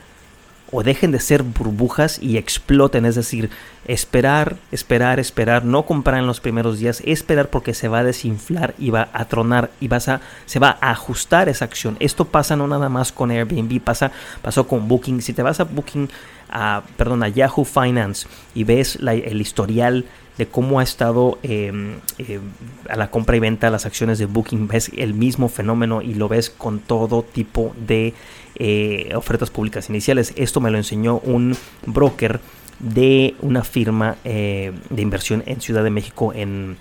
o 0.71 0.83
dejen 0.83 1.11
de 1.11 1.19
ser 1.19 1.43
burbujas 1.43 2.19
y 2.21 2.37
exploten, 2.37 3.05
es 3.05 3.15
decir, 3.15 3.49
esperar, 3.85 4.57
esperar, 4.71 5.19
esperar, 5.19 5.63
no 5.63 5.85
comprar 5.85 6.19
en 6.19 6.27
los 6.27 6.41
primeros 6.41 6.79
días, 6.79 7.01
esperar 7.05 7.49
porque 7.49 7.73
se 7.73 7.87
va 7.87 7.99
a 7.99 8.03
desinflar 8.03 8.75
y 8.77 8.89
va 8.89 9.09
a 9.13 9.25
tronar 9.25 9.71
y 9.79 9.87
vas 9.87 10.09
a, 10.09 10.19
se 10.45 10.59
va 10.59 10.77
a 10.81 10.91
ajustar 10.91 11.47
esa 11.47 11.65
acción. 11.65 11.95
Esto 11.99 12.25
pasa 12.25 12.55
no 12.55 12.67
nada 12.67 12.89
más 12.89 13.11
con 13.11 13.31
Airbnb, 13.31 13.79
pasa, 13.79 14.11
pasó 14.41 14.67
con 14.67 14.87
Booking. 14.87 15.21
Si 15.21 15.33
te 15.33 15.41
vas 15.41 15.59
a 15.59 15.63
Booking, 15.63 16.09
a, 16.49 16.83
perdón, 16.97 17.23
a 17.23 17.29
Yahoo 17.29 17.65
Finance 17.65 18.27
y 18.53 18.63
ves 18.63 18.97
el 19.01 19.41
historial 19.41 20.05
de 20.37 20.47
cómo 20.47 20.79
ha 20.79 20.83
estado 20.83 21.39
em, 21.43 21.95
em, 22.19 22.41
a 22.89 22.95
la 22.95 23.09
compra 23.09 23.35
y 23.35 23.39
venta 23.39 23.69
las 23.69 23.85
acciones 23.85 24.19
de 24.19 24.25
Booking, 24.25 24.67
ves 24.67 24.91
el 24.95 25.13
mismo 25.13 25.49
fenómeno 25.49 26.01
y 26.01 26.13
lo 26.13 26.27
ves 26.27 26.49
con 26.49 26.79
todo 26.79 27.23
tipo 27.23 27.73
de 27.75 28.13
eh, 28.59 29.11
ofertas 29.15 29.49
públicas 29.49 29.89
iniciales. 29.89 30.33
Esto 30.35 30.61
me 30.61 30.71
lo 30.71 30.77
enseñó 30.77 31.19
un 31.19 31.55
broker 31.85 32.39
de 32.79 33.35
una 33.41 33.63
firma 33.63 34.17
eh, 34.23 34.71
de 34.89 35.01
inversión 35.01 35.43
en 35.45 35.61
Ciudad 35.61 35.83
de 35.83 35.89
México 35.89 36.33
en, 36.33 36.77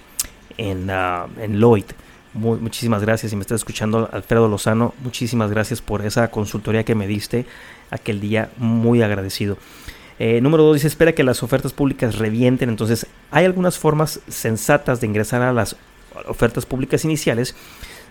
en, 0.57 0.89
ah, 0.91 1.27
Lloyd. 1.49 1.85
muchísimas 2.35 3.03
gracias. 3.03 3.31
Si 3.31 3.37
me 3.37 3.43
estás 3.43 3.57
escuchando, 3.57 4.09
Alfredo 4.13 4.49
Lozano, 4.49 4.95
muchísimas 5.03 5.51
gracias 5.51 5.83
por 5.83 6.05
esa 6.05 6.31
consultoría 6.31 6.85
que 6.85 6.95
me 6.95 7.07
diste 7.07 7.47
aquel 7.91 8.21
día. 8.21 8.51
Muy 8.57 9.03
agradecido. 9.03 9.59
Eh, 10.19 10.41
número 10.41 10.63
2 10.65 10.77
dice, 10.77 10.87
espera 10.87 11.13
que 11.13 11.25
las 11.25 11.43
ofertas 11.43 11.73
públicas 11.73 12.17
revienten. 12.17 12.71
Entonces, 12.71 13.07
hay 13.31 13.45
algunas 13.45 13.79
formas 13.79 14.21
sensatas 14.29 15.01
de 15.01 15.07
ingresar 15.07 15.43
a 15.43 15.53
las 15.53 15.77
ofertas 16.27 16.65
públicas 16.65 17.05
iniciales 17.05 17.55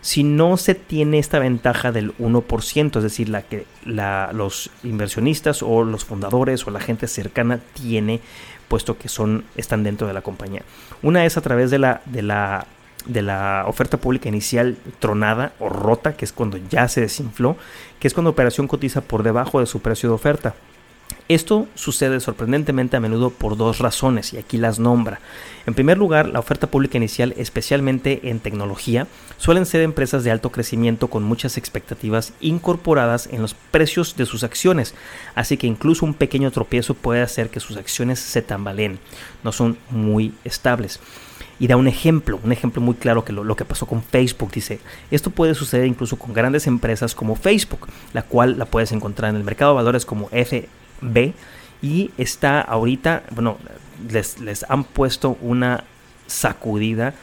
si 0.06 0.24
no 0.24 0.56
se 0.58 0.76
tiene 0.76 1.18
esta 1.18 1.40
ventaja 1.40 1.92
del 1.92 2.16
1%, 2.20 2.98
es 2.98 3.02
decir, 3.02 3.28
la 3.28 3.42
que 3.42 3.66
los 3.86 4.70
inversionistas 4.84 5.64
o 5.64 5.84
los 5.84 6.06
fundadores 6.06 6.68
o 6.68 6.70
la 6.70 6.80
gente 6.80 7.08
cercana 7.08 7.60
tiene, 7.74 8.22
puesto 8.68 9.00
que 9.00 9.10
son, 9.10 9.46
están 9.56 9.82
dentro 9.82 10.06
de 10.06 10.14
la 10.14 10.22
compañía. 10.22 10.62
Una 11.02 11.26
es 11.26 11.38
a 11.38 11.42
través 11.42 11.72
de 11.72 11.80
la, 11.80 12.04
de 12.06 12.22
la, 12.22 12.68
de 13.08 13.24
la 13.24 13.64
oferta 13.66 13.98
pública 13.98 14.30
inicial 14.30 14.78
tronada 15.00 15.54
o 15.58 15.70
rota, 15.70 16.16
que 16.16 16.26
es 16.26 16.34
cuando 16.34 16.58
ya 16.70 16.88
se 16.88 17.02
desinfló, 17.02 17.58
que 18.00 18.08
es 18.08 18.14
cuando 18.14 18.30
operación 18.30 18.68
cotiza 18.68 19.02
por 19.02 19.24
debajo 19.24 19.60
de 19.60 19.66
su 19.66 19.80
precio 19.80 20.10
de 20.10 20.14
oferta. 20.14 20.54
Esto 21.28 21.68
sucede 21.74 22.20
sorprendentemente 22.20 22.98
a 22.98 23.00
menudo 23.00 23.32
por 23.32 23.58
dos 23.58 23.80
razones 23.80 24.32
y 24.34 24.38
aquí 24.38 24.58
las 24.58 24.78
nombra. 24.78 25.20
En 25.66 25.74
primer 25.74 25.98
lugar, 25.98 26.30
la 26.30 26.38
oferta 26.38 26.68
pública 26.68 26.98
inicial, 26.98 27.34
especialmente 27.36 28.30
en 28.30 28.40
tecnología, 28.40 29.08
suelen 29.38 29.66
ser 29.66 29.82
empresas 29.82 30.24
de 30.24 30.30
alto 30.30 30.52
crecimiento 30.52 31.08
con 31.08 31.24
muchas 31.24 31.58
expectativas 31.58 32.34
incorporadas 32.42 33.28
en 33.32 33.42
los 33.42 33.56
precios 33.56 34.16
de 34.16 34.28
sus 34.28 34.44
acciones, 34.44 34.94
así 35.34 35.58
que 35.58 35.66
incluso 35.66 36.06
un 36.06 36.14
pequeño 36.14 36.52
tropiezo 36.52 36.94
puede 36.94 37.24
hacer 37.24 37.50
que 37.50 37.60
sus 37.60 37.76
acciones 37.76 38.20
se 38.20 38.44
tambaleen, 38.44 39.00
no 39.44 39.52
son 39.52 39.80
muy 39.90 40.32
estables 40.44 41.00
y 41.60 41.68
da 41.68 41.78
un 41.78 41.88
ejemplo, 41.88 42.40
un 42.44 42.52
ejemplo 42.52 42.82
muy 42.82 42.96
claro 42.96 43.24
que 43.24 43.34
lo, 43.34 43.56
que 43.56 43.66
pasó 43.66 43.86
con 43.86 44.04
Facebook. 44.04 44.52
Dice, 44.52 44.80
esto 45.10 45.30
puede 45.30 45.56
suceder 45.56 45.88
incluso 45.88 46.18
con 46.18 46.34
grandes 46.34 46.68
empresas 46.68 47.16
como 47.16 47.36
Facebook, 47.36 47.88
la 48.14 48.24
cual 48.24 48.60
la 48.60 48.66
puedes 48.66 48.92
encontrar 48.92 49.30
en 49.30 49.38
el 49.38 49.44
mercado 49.44 49.72
de 49.72 49.78
valores 49.78 50.06
como 50.06 50.28
F, 50.32 50.68
B 51.02 51.34
y 51.82 52.12
está 52.18 52.62
ahorita, 52.62 53.24
bueno, 53.32 53.58
les, 54.10 54.66
han 54.70 54.84
puesto 54.84 55.38
una 55.42 55.86
sacudida 56.28 57.16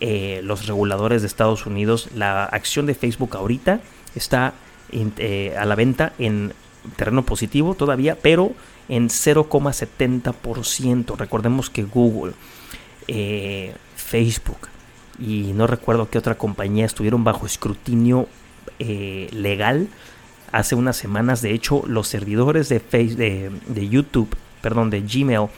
eh, 0.00 0.40
los 0.44 0.66
reguladores 0.66 1.20
de 1.22 1.28
Estados 1.28 1.64
Unidos. 1.66 2.08
La 2.14 2.44
acción 2.44 2.86
de 2.86 2.94
Facebook 2.94 3.36
ahorita 3.36 3.80
está 4.14 4.54
eh, 4.92 5.56
a 5.58 5.64
la 5.64 5.74
venta 5.74 6.12
en 6.18 6.52
terreno 6.96 7.24
positivo 7.24 7.74
todavía, 7.74 8.16
pero 8.20 8.52
en 8.88 9.08
0,70%. 9.08 11.16
Recordemos 11.16 11.70
que 11.70 11.84
Google, 11.84 12.34
eh, 13.08 13.74
Facebook 13.96 14.68
y 15.18 15.54
no 15.54 15.66
recuerdo 15.66 16.10
qué 16.10 16.18
otra 16.18 16.36
compañía 16.36 16.84
estuvieron 16.86 17.24
bajo 17.24 17.46
escrutinio 17.46 18.28
legal 18.78 19.88
hace 20.52 20.74
unas 20.74 20.96
semanas. 20.96 21.42
De 21.42 21.52
hecho, 21.52 21.82
los 21.86 22.08
servidores 22.08 22.68
de, 22.68 22.80
Facebook, 22.80 23.18
de, 23.18 23.88
YouTube, 23.88 24.34
perdón, 24.62 24.90
de 24.90 25.02
Gmail, 25.02 25.48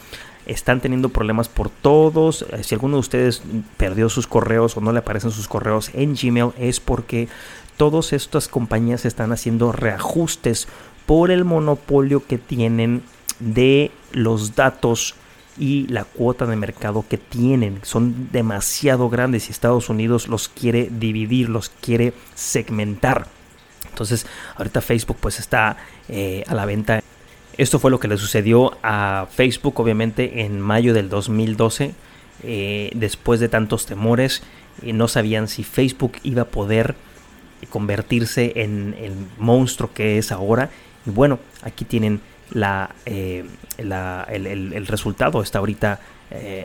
están 0.46 0.80
teniendo 0.80 1.08
problemas 1.08 1.48
por 1.48 1.70
todos. 1.70 2.46
Eh, 2.50 2.64
si 2.64 2.74
alguno 2.74 2.96
de 2.96 3.00
ustedes 3.00 3.42
perdió 3.76 4.08
sus 4.08 4.26
correos 4.26 4.76
o 4.76 4.80
no 4.80 4.92
le 4.92 4.98
aparecen 5.00 5.30
sus 5.30 5.48
correos 5.48 5.90
en 5.94 6.14
Gmail, 6.14 6.50
es 6.58 6.80
porque 6.80 7.28
todas 7.76 8.12
estas 8.12 8.48
compañías 8.48 9.04
están 9.04 9.32
haciendo 9.32 9.72
reajustes 9.72 10.68
por 11.06 11.30
el 11.30 11.44
monopolio 11.44 12.26
que 12.26 12.38
tienen 12.38 13.02
de 13.38 13.90
los 14.12 14.54
datos 14.54 15.14
y 15.58 15.86
la 15.88 16.04
cuota 16.04 16.46
de 16.46 16.56
mercado 16.56 17.04
que 17.08 17.18
tienen. 17.18 17.80
Son 17.82 18.30
demasiado 18.32 19.08
grandes 19.08 19.48
y 19.48 19.52
Estados 19.52 19.88
Unidos 19.88 20.28
los 20.28 20.48
quiere 20.48 20.88
dividir, 20.90 21.48
los 21.48 21.68
quiere 21.68 22.14
segmentar. 22.34 23.26
Entonces, 23.92 24.26
ahorita 24.56 24.80
Facebook 24.80 25.18
pues 25.20 25.38
está 25.38 25.76
eh, 26.08 26.44
a 26.48 26.54
la 26.54 26.64
venta. 26.64 27.02
Esto 27.58 27.78
fue 27.78 27.90
lo 27.90 28.00
que 28.00 28.08
le 28.08 28.16
sucedió 28.16 28.76
a 28.82 29.26
Facebook, 29.30 29.78
obviamente, 29.78 30.42
en 30.42 30.60
mayo 30.60 30.94
del 30.94 31.10
2012. 31.10 31.94
Eh, 32.44 32.90
después 32.94 33.38
de 33.38 33.48
tantos 33.48 33.86
temores, 33.86 34.42
eh, 34.82 34.94
no 34.94 35.06
sabían 35.06 35.46
si 35.46 35.62
Facebook 35.62 36.14
iba 36.22 36.42
a 36.42 36.46
poder 36.46 36.96
convertirse 37.68 38.52
en 38.56 38.96
el 38.98 39.12
monstruo 39.38 39.92
que 39.92 40.16
es 40.18 40.32
ahora. 40.32 40.70
Y 41.06 41.10
bueno, 41.10 41.38
aquí 41.62 41.84
tienen 41.84 42.22
la, 42.50 42.94
el, 43.04 43.46
el, 44.28 44.86
resultado. 44.86 45.42
Está 45.42 45.58
ahorita 45.58 46.00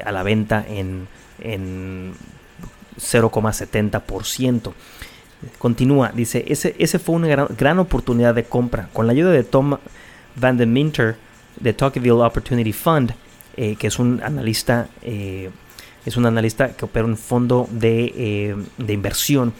a 0.03 0.11
la 0.11 0.23
venta 0.23 0.65
en, 0.67 1.07
en 1.39 2.13
0,70%. 2.97 4.73
Continúa, 5.59 6.11
dice, 6.13 6.45
ese, 6.47 6.75
ese 6.79 6.97
fue 6.99 7.15
una 7.15 7.27
gran, 7.27 7.79
oportunidad 7.79 8.33
de 8.33 8.43
compra. 8.43 8.89
Con 8.93 9.05
la 9.05 9.13
ayuda 9.13 9.31
de 9.31 9.43
Tom 9.43 9.77
Van 10.35 10.57
den 10.57 10.73
Minter 10.73 11.15
de 11.59 11.73
Tocqueville 11.73 12.23
Opportunity 12.23 12.73
Fund, 12.73 13.13
eh, 13.55 13.75
que 13.75 13.87
es 13.87 13.99
un 13.99 14.21
analista, 14.23 14.87
eh, 15.03 15.49
es 16.05 16.17
un 16.17 16.25
analista 16.25 16.69
que 16.69 16.85
opera 16.85 17.05
un 17.05 17.17
fondo 17.17 17.67
de, 17.71 18.13
eh, 18.15 18.55
de 18.77 18.93
inversión, 18.93 19.53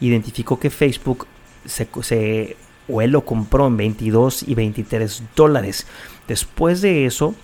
identificó 0.00 0.58
que 0.58 0.68
Facebook 0.68 1.26
se, 1.64 1.88
se, 2.02 2.56
o 2.88 3.00
él 3.00 3.10
lo 3.10 3.24
compró 3.24 3.66
en 3.68 3.76
22 3.76 4.42
y 4.42 4.54
23 4.54 5.22
dólares. 5.34 5.86
Después 6.28 6.82
de 6.82 7.06
eso, 7.06 7.34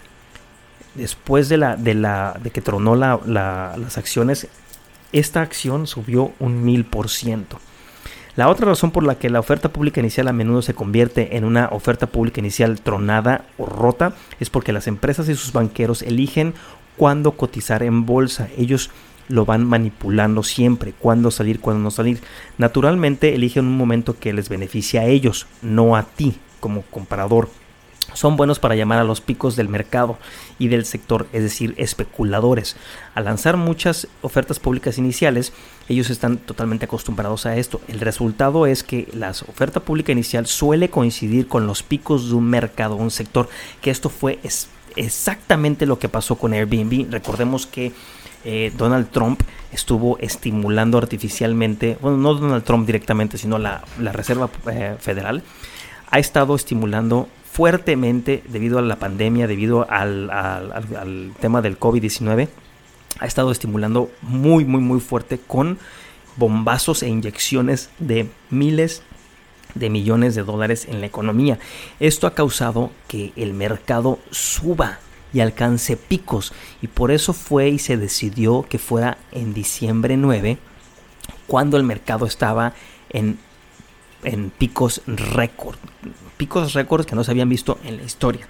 después 0.94 1.48
de, 1.48 1.56
la, 1.56 1.76
de, 1.76 1.94
la, 1.94 2.38
de 2.42 2.50
que 2.50 2.60
tronó 2.60 2.96
las 2.96 3.98
acciones, 3.98 4.48
esta 5.12 5.40
acción 5.40 5.86
subió 5.86 6.32
un 6.38 6.64
mil 6.64 6.84
por 6.84 7.08
ciento. 7.08 7.60
La 8.38 8.48
otra 8.48 8.66
razón 8.66 8.92
por 8.92 9.02
la 9.02 9.16
que 9.16 9.30
la 9.30 9.40
oferta 9.40 9.70
pública 9.70 9.98
inicial 9.98 10.28
a 10.28 10.32
menudo 10.32 10.62
se 10.62 10.72
convierte 10.72 11.36
en 11.36 11.42
una 11.42 11.70
oferta 11.72 12.06
pública 12.06 12.38
inicial 12.38 12.80
tronada 12.80 13.44
o 13.58 13.66
rota 13.66 14.12
es 14.38 14.48
porque 14.48 14.72
las 14.72 14.86
empresas 14.86 15.28
y 15.28 15.34
sus 15.34 15.52
banqueros 15.52 16.02
eligen 16.02 16.54
cuándo 16.96 17.32
cotizar 17.32 17.82
en 17.82 18.06
bolsa. 18.06 18.48
Ellos 18.56 18.92
lo 19.26 19.44
van 19.44 19.66
manipulando 19.66 20.44
siempre, 20.44 20.94
cuándo 20.96 21.32
salir, 21.32 21.58
cuándo 21.58 21.82
no 21.82 21.90
salir. 21.90 22.20
Naturalmente 22.58 23.34
eligen 23.34 23.66
un 23.66 23.76
momento 23.76 24.16
que 24.16 24.32
les 24.32 24.48
beneficia 24.48 25.00
a 25.00 25.06
ellos, 25.06 25.48
no 25.60 25.96
a 25.96 26.04
ti 26.04 26.38
como 26.60 26.82
comprador 26.82 27.48
son 28.14 28.36
buenos 28.36 28.58
para 28.58 28.74
llamar 28.74 28.98
a 28.98 29.04
los 29.04 29.20
picos 29.20 29.56
del 29.56 29.68
mercado 29.68 30.18
y 30.58 30.68
del 30.68 30.84
sector, 30.84 31.26
es 31.32 31.42
decir, 31.42 31.74
especuladores. 31.76 32.76
Al 33.14 33.24
lanzar 33.24 33.56
muchas 33.56 34.08
ofertas 34.22 34.58
públicas 34.58 34.98
iniciales, 34.98 35.52
ellos 35.88 36.10
están 36.10 36.38
totalmente 36.38 36.86
acostumbrados 36.86 37.46
a 37.46 37.56
esto. 37.56 37.80
El 37.88 38.00
resultado 38.00 38.66
es 38.66 38.82
que 38.82 39.08
la 39.12 39.30
oferta 39.30 39.80
pública 39.80 40.12
inicial 40.12 40.46
suele 40.46 40.90
coincidir 40.90 41.48
con 41.48 41.66
los 41.66 41.82
picos 41.82 42.28
de 42.28 42.34
un 42.34 42.48
mercado, 42.48 42.96
un 42.96 43.10
sector, 43.10 43.48
que 43.80 43.90
esto 43.90 44.08
fue 44.08 44.38
exactamente 44.96 45.86
lo 45.86 45.98
que 45.98 46.08
pasó 46.08 46.36
con 46.36 46.52
Airbnb. 46.52 47.10
Recordemos 47.10 47.66
que 47.66 47.92
eh, 48.44 48.72
Donald 48.76 49.10
Trump 49.10 49.42
estuvo 49.72 50.18
estimulando 50.18 50.98
artificialmente, 50.98 51.98
bueno, 52.00 52.16
no 52.16 52.34
Donald 52.34 52.64
Trump 52.64 52.86
directamente, 52.86 53.36
sino 53.36 53.58
la, 53.58 53.84
Reserva 53.98 54.48
eh, 54.70 54.96
Federal, 54.98 55.42
ha 56.10 56.18
estado 56.18 56.54
estimulando 56.54 57.28
fuertemente 57.58 58.44
debido 58.46 58.78
a 58.78 58.82
la 58.82 59.00
pandemia, 59.00 59.48
debido 59.48 59.84
al, 59.90 60.30
tema 61.40 61.60
del 61.60 61.76
COVID-19, 61.76 62.48
ha 63.18 63.26
estado 63.26 63.50
estimulando 63.50 64.12
muy, 64.22 64.64
muy, 64.64 64.80
muy 64.80 65.00
fuerte 65.00 65.40
con 65.44 65.76
bombazos 66.36 67.02
e 67.02 67.08
inyecciones 67.08 67.90
de 67.98 68.30
miles 68.50 69.02
de 69.74 69.90
millones 69.90 70.36
de 70.36 70.44
dólares 70.44 70.86
en 70.88 71.00
la 71.00 71.08
economía. 71.08 71.58
Esto 71.98 72.28
ha 72.28 72.34
causado 72.36 72.92
que 73.08 73.32
el 73.34 73.54
mercado 73.54 74.20
suba 74.30 75.00
y 75.32 75.40
alcance 75.40 75.96
picos 75.96 76.52
y 76.80 76.86
por 76.86 77.10
eso 77.10 77.32
fue 77.32 77.70
y 77.70 77.80
se 77.80 77.96
decidió 77.96 78.66
que 78.68 78.78
fuera 78.78 79.18
en 79.32 79.52
diciembre 79.52 80.16
9 80.16 80.58
cuando 81.48 81.76
el 81.76 81.82
mercado 81.82 82.24
estaba 82.24 82.74
en, 83.10 83.36
en 84.22 84.50
picos 84.50 85.02
récord 85.08 85.76
picos 86.38 86.72
récords 86.72 87.04
que 87.04 87.14
no 87.14 87.24
se 87.24 87.32
habían 87.32 87.50
visto 87.50 87.78
en 87.84 87.98
la 87.98 88.04
historia. 88.04 88.48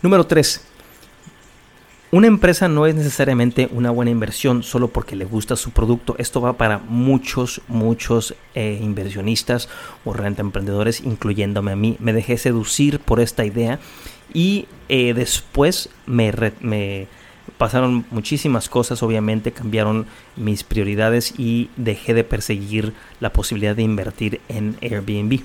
Número 0.00 0.26
3. 0.26 0.68
Una 2.12 2.26
empresa 2.26 2.68
no 2.68 2.86
es 2.86 2.94
necesariamente 2.94 3.70
una 3.72 3.90
buena 3.90 4.10
inversión 4.10 4.62
solo 4.62 4.88
porque 4.88 5.16
le 5.16 5.24
gusta 5.24 5.56
su 5.56 5.70
producto. 5.70 6.14
Esto 6.18 6.42
va 6.42 6.58
para 6.58 6.78
muchos, 6.78 7.62
muchos 7.68 8.34
eh, 8.54 8.78
inversionistas 8.82 9.70
o 10.04 10.12
renta 10.12 10.42
emprendedores, 10.42 11.00
incluyéndome 11.00 11.72
a 11.72 11.76
mí. 11.76 11.96
Me 12.00 12.12
dejé 12.12 12.36
seducir 12.36 13.00
por 13.00 13.18
esta 13.18 13.46
idea 13.46 13.78
y 14.34 14.66
eh, 14.90 15.14
después 15.14 15.88
me, 16.04 16.32
me 16.60 17.06
pasaron 17.56 18.04
muchísimas 18.10 18.68
cosas, 18.68 19.02
obviamente 19.02 19.52
cambiaron 19.52 20.04
mis 20.36 20.64
prioridades 20.64 21.32
y 21.38 21.70
dejé 21.76 22.12
de 22.12 22.24
perseguir 22.24 22.92
la 23.20 23.32
posibilidad 23.32 23.74
de 23.74 23.84
invertir 23.84 24.40
en 24.48 24.76
Airbnb. 24.82 25.40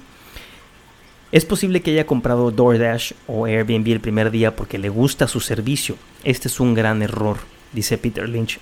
Es 1.29 1.43
posible 1.43 1.81
que 1.81 1.91
haya 1.91 2.07
comprado 2.07 2.51
DoorDash 2.51 3.11
o 3.27 3.45
Airbnb 3.45 3.87
el 3.89 3.99
primer 3.99 4.31
día 4.31 4.55
porque 4.55 4.77
le 4.77 4.87
gusta 4.87 5.27
su 5.27 5.41
servicio. 5.41 5.97
Este 6.23 6.47
es 6.47 6.61
un 6.61 6.73
gran 6.73 7.01
error, 7.01 7.39
dice 7.73 7.97
Peter 7.97 8.29
Lynch, 8.29 8.59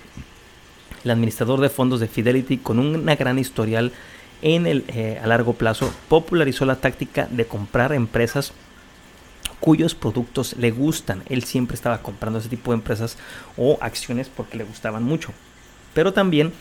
el 1.04 1.12
administrador 1.12 1.60
de 1.60 1.68
fondos 1.68 2.00
de 2.00 2.08
Fidelity 2.08 2.58
con 2.58 2.80
una 2.80 3.14
gran 3.14 3.38
historial 3.38 3.92
en 4.42 4.66
el, 4.66 4.84
eh, 4.88 5.20
a 5.22 5.28
largo 5.28 5.52
plazo, 5.52 5.92
popularizó 6.08 6.64
la 6.64 6.80
táctica 6.80 7.28
de 7.30 7.46
comprar 7.46 7.92
empresas 7.92 8.52
cuyos 9.60 9.94
productos 9.94 10.56
le 10.58 10.72
gustan. 10.72 11.22
Él 11.28 11.44
siempre 11.44 11.76
estaba 11.76 12.02
comprando 12.02 12.40
ese 12.40 12.48
tipo 12.48 12.72
de 12.72 12.78
empresas 12.78 13.16
o 13.56 13.78
acciones 13.80 14.28
porque 14.28 14.58
le 14.58 14.64
gustaban 14.64 15.04
mucho. 15.04 15.32
Pero 15.94 16.12
también 16.12 16.52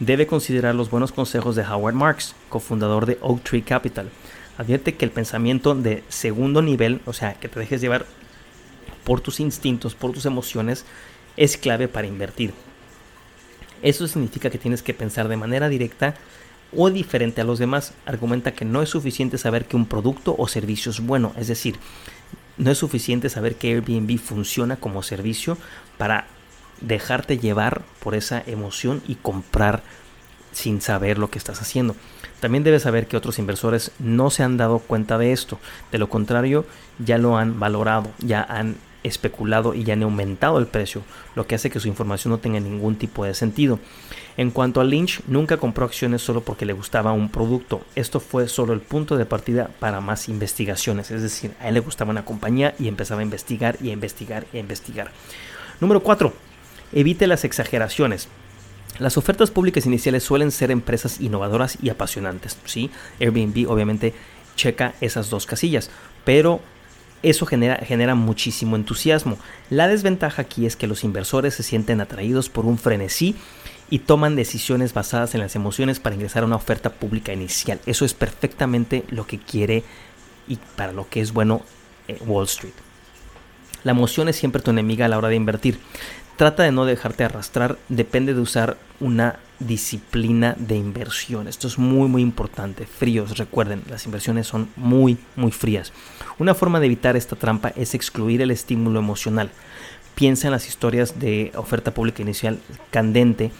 debe 0.00 0.26
considerar 0.26 0.74
los 0.74 0.90
buenos 0.90 1.12
consejos 1.12 1.56
de 1.56 1.62
Howard 1.62 1.94
Marks, 1.94 2.34
cofundador 2.50 3.06
de 3.06 3.16
Oak 3.22 3.42
Tree 3.42 3.62
Capital 3.62 4.10
advierte 4.58 4.94
que 4.94 5.04
el 5.04 5.10
pensamiento 5.10 5.74
de 5.74 6.02
segundo 6.08 6.62
nivel, 6.62 7.00
o 7.06 7.12
sea, 7.12 7.34
que 7.34 7.48
te 7.48 7.60
dejes 7.60 7.80
llevar 7.80 8.06
por 9.04 9.20
tus 9.20 9.40
instintos, 9.40 9.94
por 9.94 10.12
tus 10.12 10.26
emociones, 10.26 10.84
es 11.36 11.56
clave 11.56 11.88
para 11.88 12.06
invertir. 12.06 12.52
Eso 13.82 14.08
significa 14.08 14.50
que 14.50 14.58
tienes 14.58 14.82
que 14.82 14.94
pensar 14.94 15.28
de 15.28 15.36
manera 15.36 15.68
directa 15.68 16.14
o 16.74 16.90
diferente 16.90 17.40
a 17.40 17.44
los 17.44 17.58
demás. 17.58 17.92
Argumenta 18.06 18.52
que 18.52 18.64
no 18.64 18.82
es 18.82 18.88
suficiente 18.88 19.38
saber 19.38 19.66
que 19.66 19.76
un 19.76 19.86
producto 19.86 20.34
o 20.38 20.48
servicio 20.48 20.90
es 20.90 21.00
bueno, 21.00 21.32
es 21.36 21.48
decir, 21.48 21.76
no 22.56 22.70
es 22.70 22.78
suficiente 22.78 23.28
saber 23.28 23.56
que 23.56 23.72
Airbnb 23.72 24.18
funciona 24.18 24.76
como 24.76 25.02
servicio 25.02 25.58
para 25.98 26.26
dejarte 26.80 27.38
llevar 27.38 27.82
por 28.00 28.14
esa 28.14 28.42
emoción 28.46 29.02
y 29.06 29.16
comprar 29.16 29.82
sin 30.52 30.80
saber 30.80 31.18
lo 31.18 31.30
que 31.30 31.38
estás 31.38 31.60
haciendo. 31.60 31.96
También 32.40 32.64
debes 32.64 32.82
saber 32.82 33.06
que 33.06 33.16
otros 33.16 33.38
inversores 33.38 33.92
no 33.98 34.30
se 34.30 34.42
han 34.42 34.56
dado 34.56 34.78
cuenta 34.78 35.18
de 35.18 35.32
esto. 35.32 35.58
De 35.90 35.98
lo 35.98 36.08
contrario, 36.08 36.66
ya 36.98 37.18
lo 37.18 37.36
han 37.36 37.58
valorado, 37.58 38.10
ya 38.18 38.42
han 38.42 38.76
especulado 39.06 39.74
y 39.74 39.84
ya 39.84 39.94
han 39.94 40.02
aumentado 40.02 40.58
el 40.58 40.66
precio, 40.66 41.02
lo 41.34 41.46
que 41.46 41.54
hace 41.54 41.70
que 41.70 41.80
su 41.80 41.88
información 41.88 42.32
no 42.32 42.38
tenga 42.38 42.60
ningún 42.60 42.96
tipo 42.96 43.24
de 43.24 43.34
sentido. 43.34 43.78
En 44.36 44.50
cuanto 44.50 44.80
a 44.80 44.84
Lynch, 44.84 45.22
nunca 45.26 45.56
compró 45.56 45.86
acciones 45.86 46.22
solo 46.22 46.42
porque 46.42 46.66
le 46.66 46.72
gustaba 46.72 47.12
un 47.12 47.30
producto. 47.30 47.82
Esto 47.94 48.20
fue 48.20 48.48
solo 48.48 48.74
el 48.74 48.80
punto 48.80 49.16
de 49.16 49.24
partida 49.24 49.70
para 49.78 50.00
más 50.00 50.28
investigaciones. 50.28 51.10
Es 51.10 51.22
decir, 51.22 51.52
a 51.60 51.68
él 51.68 51.74
le 51.74 51.80
gustaba 51.80 52.10
una 52.10 52.24
compañía 52.24 52.74
y 52.78 52.88
empezaba 52.88 53.20
a 53.20 53.24
investigar 53.24 53.78
y 53.80 53.90
a 53.90 53.92
investigar 53.92 54.46
y 54.52 54.58
a 54.58 54.60
investigar. 54.60 55.10
Número 55.80 56.02
4. 56.02 56.32
Evite 56.92 57.26
las 57.26 57.44
exageraciones. 57.44 58.28
Las 58.98 59.16
ofertas 59.16 59.50
públicas 59.50 59.86
iniciales 59.86 60.22
suelen 60.24 60.50
ser 60.50 60.70
empresas 60.70 61.20
innovadoras 61.20 61.78
y 61.82 61.90
apasionantes. 61.90 62.56
¿sí? 62.64 62.90
Airbnb 63.20 63.68
obviamente 63.70 64.14
checa 64.56 64.94
esas 65.00 65.30
dos 65.30 65.46
casillas, 65.46 65.90
pero 66.24 66.60
eso 67.22 67.46
genera, 67.46 68.14
muchísimo 68.14 68.76
entusiasmo. 68.76 69.38
La 69.70 69.88
desventaja 69.88 70.42
aquí 70.42 70.66
es 70.66 70.76
que 70.76 70.86
los 70.86 71.04
inversores 71.04 71.54
se 71.54 71.62
sienten 71.62 72.00
atraídos 72.00 72.48
por 72.48 72.66
un 72.66 72.78
frenesí 72.78 73.34
y 73.90 74.00
toman 74.00 74.36
decisiones 74.36 74.92
basadas 74.92 75.34
en 75.34 75.40
las 75.40 75.56
emociones 75.56 76.00
para 76.00 76.14
ingresar 76.14 76.42
a 76.42 76.46
una 76.46 76.56
oferta 76.56 76.90
pública 76.90 77.32
inicial. 77.32 77.80
Eso 77.86 78.04
es 78.04 78.14
perfectamente 78.14 79.04
lo 79.08 79.26
que 79.26 79.38
quiere 79.38 79.84
y 80.48 80.58
para 80.76 80.92
lo 80.92 81.08
que 81.08 81.20
es 81.20 81.32
bueno 81.32 81.62
eh, 82.08 82.18
Wall 82.26 82.44
Street. 82.44 82.74
La 83.82 83.92
emoción 83.92 84.28
es 84.28 84.36
siempre 84.36 84.62
tu 84.62 84.70
enemiga 84.70 85.06
a 85.06 85.08
la 85.08 85.18
hora 85.18 85.28
de 85.28 85.36
invertir. 85.36 85.78
Trata 86.36 86.64
de 86.64 86.72
no 86.72 86.84
dejarte 86.84 87.24
arrastrar, 87.24 87.78
depende 87.88 88.34
de 88.34 88.40
usar 88.40 88.76
una 89.00 89.38
disciplina 89.58 90.54
de 90.58 90.76
inversión. 90.76 91.48
Esto 91.48 91.66
es 91.66 91.78
muy 91.78 92.08
muy 92.08 92.20
importante. 92.20 92.84
Fríos, 92.84 93.38
recuerden, 93.38 93.82
las 93.88 94.04
inversiones 94.04 94.46
son 94.46 94.68
muy 94.76 95.16
muy 95.34 95.50
frías. 95.50 95.94
Una 96.38 96.54
forma 96.54 96.78
de 96.78 96.86
evitar 96.86 97.16
esta 97.16 97.36
trampa 97.36 97.72
es 97.74 97.94
excluir 97.94 98.42
el 98.42 98.50
estímulo 98.50 98.98
emocional. 98.98 99.50
Piensa 100.14 100.48
en 100.48 100.52
las 100.52 100.68
historias 100.68 101.18
de 101.18 101.52
oferta 101.56 101.94
pública 101.94 102.20
inicial 102.20 102.58
candente 102.90 103.50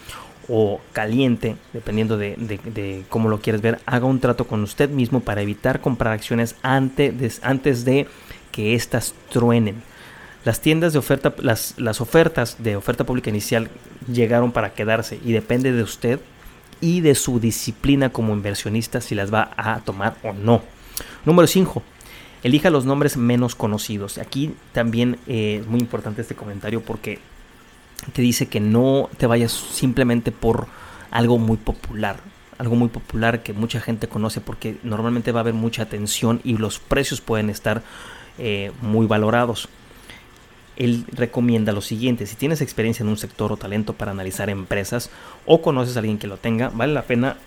o 0.47 0.79
caliente, 0.93 1.55
dependiendo 1.73 2.15
de, 2.15 2.35
de, 2.37 3.03
cómo 3.09 3.27
lo 3.27 3.41
quieres 3.41 3.61
ver, 3.61 3.79
haga 3.87 4.05
un 4.05 4.19
trato 4.19 4.45
con 4.45 4.61
usted 4.61 4.89
mismo 4.89 5.19
para 5.19 5.41
evitar 5.41 5.81
comprar 5.81 6.13
acciones 6.13 6.55
antes 6.61 7.39
antes 7.41 7.85
de 7.85 8.07
que 8.51 8.75
éstas 8.75 9.15
truenen. 9.29 9.81
Las 10.47 10.61
tiendas 10.61 10.93
de 10.93 10.99
oferta, 10.99 11.33
las, 11.39 11.73
las 11.75 11.99
ofertas 11.99 12.63
de 12.63 12.77
oferta 12.77 13.03
pública 13.03 13.29
inicial 13.29 13.69
llegaron 14.09 14.53
para 14.53 14.71
quedarse 14.71 15.19
y 15.21 15.33
depende 15.33 15.73
de 15.73 15.83
usted 15.83 16.21
y 16.79 17.01
de 17.01 17.15
su 17.15 17.41
disciplina 17.41 18.13
como 18.13 18.31
inversionista 18.31 19.01
si 19.01 19.13
las 19.13 19.33
va 19.33 19.51
a 19.57 19.81
tomar 19.81 20.15
o 20.23 20.31
no. 20.31 20.61
Número 21.25 21.47
5. 21.47 21.83
Elija 22.43 22.69
los 22.69 22.85
nombres 22.85 23.17
menos 23.17 23.55
conocidos. 23.55 24.19
Aquí 24.19 24.55
también 24.71 25.17
eh, 25.27 25.57
es 25.59 25.67
muy 25.67 25.81
importante 25.81 26.21
este 26.21 26.35
comentario 26.35 26.81
porque 26.81 27.19
te 28.13 28.21
dice 28.21 28.45
que 28.47 28.61
no 28.61 29.09
te 29.17 29.27
vayas 29.27 29.51
simplemente 29.51 30.31
por 30.31 30.67
algo 31.11 31.39
muy 31.39 31.57
popular. 31.57 32.21
Algo 32.57 32.77
muy 32.77 32.87
popular 32.87 33.43
que 33.43 33.51
mucha 33.51 33.81
gente 33.81 34.07
conoce 34.07 34.39
porque 34.39 34.77
normalmente 34.83 35.33
va 35.33 35.41
a 35.41 35.43
haber 35.43 35.55
mucha 35.55 35.83
atención 35.83 36.39
y 36.45 36.55
los 36.55 36.79
precios 36.79 37.19
pueden 37.19 37.49
estar 37.49 37.83
eh, 38.37 38.71
muy 38.81 39.07
valorados 39.07 39.67
él 40.77 41.05
recomienda 41.11 41.71
lo 41.71 41.81
siguiente, 41.81 42.25
si 42.25 42.35
tienes 42.35 42.61
experiencia 42.61 43.03
en 43.03 43.09
un 43.09 43.17
sector 43.17 43.51
o 43.51 43.57
talento 43.57 43.93
para 43.93 44.11
analizar 44.11 44.49
empresas 44.49 45.09
o 45.45 45.61
conoces 45.61 45.95
a 45.95 45.99
alguien 45.99 46.17
que 46.17 46.27
lo 46.27 46.37
tenga, 46.37 46.69
vale 46.69 46.93
la 46.93 47.03
pena 47.03 47.37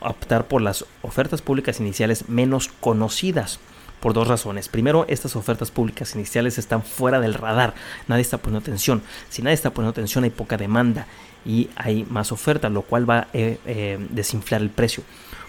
optar 0.00 0.46
por 0.46 0.62
las 0.62 0.84
ofertas 1.02 1.42
públicas 1.42 1.80
iniciales 1.80 2.28
menos 2.28 2.68
conocidas. 2.80 3.58
por 3.98 4.12
dos 4.12 4.28
razones. 4.28 4.68
Primero, 4.68 5.06
estas 5.08 5.34
ofertas 5.34 5.72
públicas 5.72 6.14
iniciales 6.14 6.56
están 6.56 6.84
fuera 6.84 7.18
del 7.18 7.34
radar. 7.34 7.74
Nadie 8.06 8.22
está 8.22 8.38
poniendo 8.38 8.60
atención. 8.60 9.02
Si 9.28 9.42
nadie 9.42 9.54
está 9.54 9.70
poniendo 9.70 9.90
atención, 9.90 10.22
hay 10.22 10.30
poca 10.30 10.56
demanda 10.56 11.08
y 11.44 11.68
hay 11.74 12.06
más 12.08 12.30
oferta, 12.30 12.68
lo 12.68 12.82
cual 12.82 13.10
va 13.10 13.18
a 13.18 13.28
eh, 13.32 13.58
eh, 13.66 13.98
desinflar 14.10 14.62
el 14.62 14.70
precio 14.70 15.02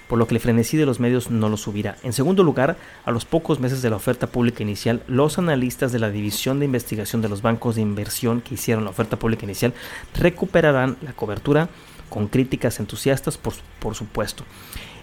por 0.09 0.17
lo 0.17 0.27
que 0.27 0.33
el 0.33 0.41
frenesí 0.41 0.75
de 0.75 0.87
los 0.87 0.99
medios 0.99 1.29
no 1.29 1.49
lo 1.49 1.55
subirá. 1.55 1.95
En 2.01 2.13
segundo 2.13 2.43
lugar, 2.43 2.77
a 3.05 3.11
los 3.11 3.25
pocos 3.25 3.59
meses 3.59 3.83
de 3.83 3.91
la 3.91 3.95
oferta 3.95 4.25
pública 4.25 4.63
inicial, 4.63 5.03
los 5.07 5.37
analistas 5.37 5.91
de 5.91 5.99
la 5.99 6.09
División 6.09 6.57
de 6.57 6.65
Investigación 6.65 7.21
de 7.21 7.29
los 7.29 7.43
Bancos 7.43 7.75
de 7.75 7.83
Inversión 7.83 8.41
que 8.41 8.55
hicieron 8.55 8.85
la 8.85 8.89
oferta 8.89 9.19
pública 9.19 9.45
inicial 9.45 9.71
recuperarán 10.15 10.97
la 11.03 11.13
cobertura 11.13 11.69
con 12.09 12.27
críticas 12.27 12.79
entusiastas, 12.79 13.37
por, 13.37 13.53
por 13.77 13.93
supuesto. 13.93 14.45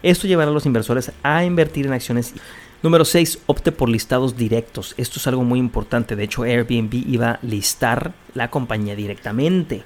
Esto 0.02 0.26
llevará 0.26 0.50
a 0.50 0.54
los 0.54 0.66
inversores 0.66 1.12
a 1.22 1.44
invertir 1.44 1.86
en 1.86 1.92
acciones. 1.92 2.34
Número 2.82 3.04
6. 3.04 3.38
Opte 3.46 3.70
por 3.70 3.88
listados 3.88 4.36
directos. 4.36 4.94
Esto 4.96 5.20
es 5.20 5.26
algo 5.28 5.44
muy 5.44 5.60
importante. 5.60 6.16
De 6.16 6.24
hecho, 6.24 6.42
Airbnb 6.42 6.92
iba 6.94 7.30
a 7.30 7.38
listar 7.42 8.12
la 8.34 8.50
compañía 8.50 8.96
directamente. 8.96 9.84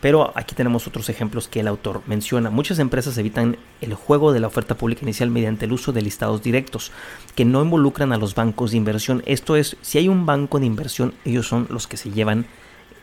Pero 0.00 0.32
aquí 0.36 0.54
tenemos 0.54 0.86
otros 0.86 1.08
ejemplos 1.08 1.48
que 1.48 1.60
el 1.60 1.68
autor 1.68 2.02
menciona. 2.06 2.50
Muchas 2.50 2.78
empresas 2.78 3.18
evitan 3.18 3.56
el 3.80 3.94
juego 3.94 4.32
de 4.32 4.40
la 4.40 4.46
oferta 4.46 4.76
pública 4.76 5.02
inicial 5.02 5.30
mediante 5.30 5.64
el 5.64 5.72
uso 5.72 5.92
de 5.92 6.02
listados 6.02 6.42
directos 6.42 6.92
que 7.34 7.44
no 7.44 7.62
involucran 7.62 8.12
a 8.12 8.16
los 8.16 8.34
bancos 8.34 8.70
de 8.70 8.76
inversión. 8.76 9.22
Esto 9.26 9.56
es, 9.56 9.76
si 9.82 9.98
hay 9.98 10.08
un 10.08 10.24
banco 10.24 10.60
de 10.60 10.66
inversión, 10.66 11.14
ellos 11.24 11.48
son 11.48 11.66
los 11.70 11.86
que 11.86 11.96
se 11.96 12.10
llevan 12.10 12.46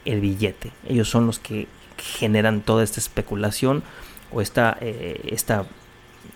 el 0.05 0.21
billete. 0.21 0.71
Ellos 0.87 1.09
son 1.09 1.25
los 1.27 1.39
que 1.39 1.67
generan 1.97 2.61
toda 2.61 2.83
esta 2.83 2.99
especulación 2.99 3.83
o 4.31 4.41
esta, 4.41 4.77
eh, 4.79 5.21
esta, 5.31 5.65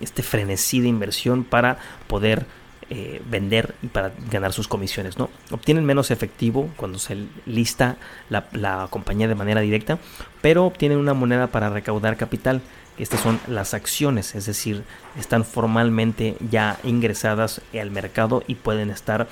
este 0.01 0.23
frenesí 0.23 0.81
de 0.81 0.87
inversión 0.87 1.43
para 1.43 1.77
poder 2.07 2.45
eh, 2.89 3.21
vender 3.29 3.75
y 3.83 3.87
para 3.87 4.11
ganar 4.31 4.51
sus 4.53 4.67
comisiones. 4.67 5.17
¿no? 5.17 5.29
Obtienen 5.51 5.85
menos 5.85 6.11
efectivo 6.11 6.69
cuando 6.75 6.97
se 6.97 7.27
lista 7.45 7.97
la, 8.29 8.87
compañía 8.89 9.27
de 9.27 9.35
manera 9.35 9.61
directa, 9.61 9.99
pero 10.41 10.65
obtienen 10.65 10.97
una 10.97 11.13
moneda 11.13 11.47
para 11.47 11.69
recaudar 11.69 12.17
capital. 12.17 12.61
Estas 12.97 13.21
son 13.21 13.39
las 13.47 13.73
acciones, 13.73 14.35
es 14.35 14.45
decir, 14.45 14.83
están 15.17 15.45
formalmente 15.45 16.35
ya 16.49 16.79
ingresadas 16.83 17.61
al 17.79 17.91
mercado 17.91 18.43
y 18.45 18.55
pueden 18.55 18.89
estar 18.89 19.29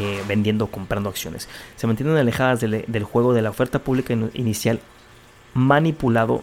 eh, 0.00 0.22
vendiendo 0.26 0.64
o 0.64 0.70
comprando 0.70 1.10
acciones. 1.10 1.48
Se 1.76 1.86
mantienen 1.86 2.16
alejadas 2.16 2.60
del 2.60 3.04
juego 3.04 3.32
de 3.34 3.42
la 3.42 3.50
oferta 3.50 3.78
pública 3.78 4.14
inicial 4.32 4.80
manipulado 5.54 6.42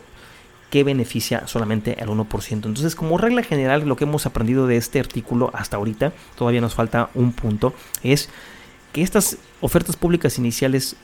que 0.71 0.83
beneficia 0.83 1.45
solamente 1.47 1.97
al 2.01 2.07
1%. 2.07 2.51
Entonces, 2.51 2.95
como 2.95 3.19
regla 3.19 3.43
general, 3.43 3.87
lo 3.87 3.95
que 3.95 4.05
hemos 4.05 4.25
aprendido 4.25 4.65
de 4.65 4.77
este 4.77 4.99
artículo 4.99 5.51
hasta 5.53 5.77
ahorita, 5.77 6.13
todavía 6.35 6.61
nos 6.61 6.73
falta 6.73 7.09
un 7.13 7.33
punto, 7.33 7.75
es 8.01 8.29
que 8.93 9.03
estas 9.03 9.37
ofertas 9.59 9.97
públicas 9.97 10.39
iniciales 10.39 10.95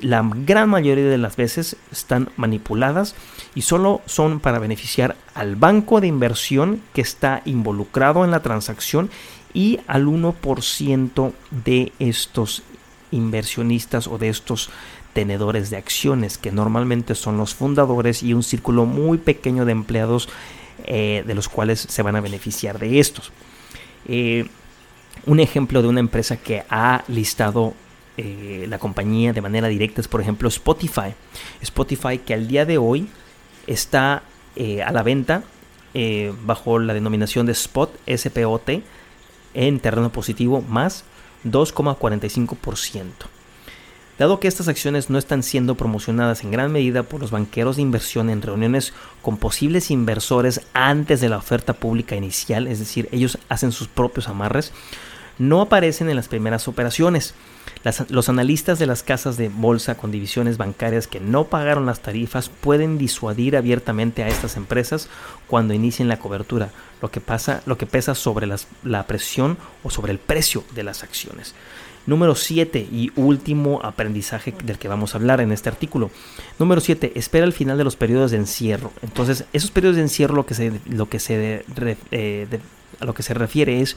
la 0.00 0.28
gran 0.34 0.68
mayoría 0.68 1.04
de 1.04 1.18
las 1.18 1.36
veces 1.36 1.76
están 1.92 2.28
manipuladas 2.36 3.14
y 3.54 3.62
solo 3.62 4.02
son 4.06 4.40
para 4.40 4.58
beneficiar 4.58 5.16
al 5.34 5.56
banco 5.56 6.00
de 6.00 6.08
inversión 6.08 6.82
que 6.92 7.00
está 7.00 7.42
involucrado 7.44 8.24
en 8.24 8.30
la 8.30 8.42
transacción 8.42 9.08
y 9.54 9.80
al 9.86 10.06
1% 10.06 11.32
de 11.64 11.92
estos 12.00 12.64
inversionistas 13.12 14.08
o 14.08 14.18
de 14.18 14.28
estos 14.28 14.70
tenedores 15.14 15.70
de 15.70 15.78
acciones, 15.78 16.36
que 16.36 16.52
normalmente 16.52 17.14
son 17.14 17.38
los 17.38 17.54
fundadores 17.54 18.22
y 18.22 18.34
un 18.34 18.42
círculo 18.42 18.84
muy 18.84 19.16
pequeño 19.16 19.64
de 19.64 19.72
empleados 19.72 20.28
eh, 20.84 21.22
de 21.26 21.34
los 21.34 21.48
cuales 21.48 21.80
se 21.80 22.02
van 22.02 22.16
a 22.16 22.20
beneficiar 22.20 22.78
de 22.78 23.00
estos. 23.00 23.32
Eh, 24.06 24.46
un 25.24 25.40
ejemplo 25.40 25.80
de 25.80 25.88
una 25.88 26.00
empresa 26.00 26.36
que 26.36 26.64
ha 26.68 27.04
listado 27.08 27.72
eh, 28.16 28.66
la 28.68 28.78
compañía 28.78 29.32
de 29.32 29.40
manera 29.40 29.68
directa 29.68 30.00
es, 30.00 30.08
por 30.08 30.20
ejemplo, 30.20 30.48
Spotify. 30.48 31.14
Spotify 31.62 32.18
que 32.18 32.34
al 32.34 32.46
día 32.46 32.66
de 32.66 32.76
hoy 32.76 33.08
está 33.66 34.22
a 34.84 34.92
la 34.92 35.02
venta 35.02 35.42
bajo 36.44 36.78
la 36.78 36.94
denominación 36.94 37.46
de 37.46 37.52
Spot, 37.52 37.92
SPOT, 38.06 38.70
en 39.54 39.80
terreno 39.80 40.10
positivo 40.10 40.62
más 40.62 41.04
2,45%. 41.44 43.04
Dado 44.18 44.38
que 44.38 44.46
estas 44.46 44.68
acciones 44.68 45.10
no 45.10 45.18
están 45.18 45.42
siendo 45.42 45.74
promocionadas 45.74 46.44
en 46.44 46.52
gran 46.52 46.70
medida 46.70 47.02
por 47.02 47.20
los 47.20 47.32
banqueros 47.32 47.76
de 47.76 47.82
inversión 47.82 48.30
en 48.30 48.42
reuniones 48.42 48.92
con 49.22 49.38
posibles 49.38 49.90
inversores 49.90 50.60
antes 50.72 51.20
de 51.20 51.28
la 51.28 51.38
oferta 51.38 51.72
pública 51.72 52.14
inicial, 52.14 52.68
es 52.68 52.78
decir, 52.78 53.08
ellos 53.10 53.38
hacen 53.48 53.72
sus 53.72 53.88
propios 53.88 54.28
amarres, 54.28 54.72
no 55.36 55.60
aparecen 55.60 56.08
en 56.08 56.14
las 56.14 56.28
primeras 56.28 56.68
operaciones. 56.68 57.34
los 58.08 58.28
analistas 58.28 58.78
de 58.78 58.86
las 58.86 59.02
casas 59.02 59.36
de 59.36 59.48
bolsa 59.48 59.96
con 59.96 60.12
divisiones 60.12 60.58
bancarias 60.58 61.08
que 61.08 61.18
no 61.18 61.46
pagaron 61.46 61.84
las 61.84 62.00
tarifas 62.00 62.48
pueden 62.48 62.98
disuadir 62.98 63.56
abiertamente 63.56 64.22
a 64.22 64.28
estas 64.28 64.56
empresas 64.56 65.08
cuando 65.48 65.74
inicien 65.74 66.06
la 66.06 66.20
cobertura, 66.20 66.70
lo 67.02 67.10
que, 67.10 67.20
pasa, 67.20 67.62
pesa 67.90 68.14
sobre 68.14 68.46
la 68.84 69.06
presión 69.08 69.58
o 69.82 69.90
sobre 69.90 70.12
el 70.12 70.20
precio 70.20 70.62
de 70.72 70.84
las 70.84 71.02
acciones. 71.02 71.54
Número 72.06 72.34
7 72.34 72.86
y 72.90 73.12
último 73.16 73.80
aprendizaje 73.82 74.54
del 74.64 74.78
que 74.78 74.88
vamos 74.88 75.14
a 75.14 75.18
hablar 75.18 75.40
en 75.40 75.52
este 75.52 75.68
artículo. 75.68 76.10
Número 76.58 76.80
7, 76.80 77.12
espera 77.14 77.46
el 77.46 77.52
final 77.52 77.78
de 77.78 77.84
los 77.84 77.96
periodos 77.96 78.30
de 78.30 78.36
encierro. 78.36 78.92
Entonces, 79.02 79.44
esos 79.52 79.70
periodos 79.70 79.96
de 79.96 80.02
encierro 80.02 80.34
lo 80.34 80.46
que 80.46 80.54
se, 80.54 80.72
lo 80.88 81.08
que 81.08 81.18
se, 81.18 81.64
eh, 82.10 82.46
a 83.00 83.04
lo 83.04 83.14
que 83.14 83.22
se 83.22 83.34
refiere 83.34 83.80
es 83.80 83.96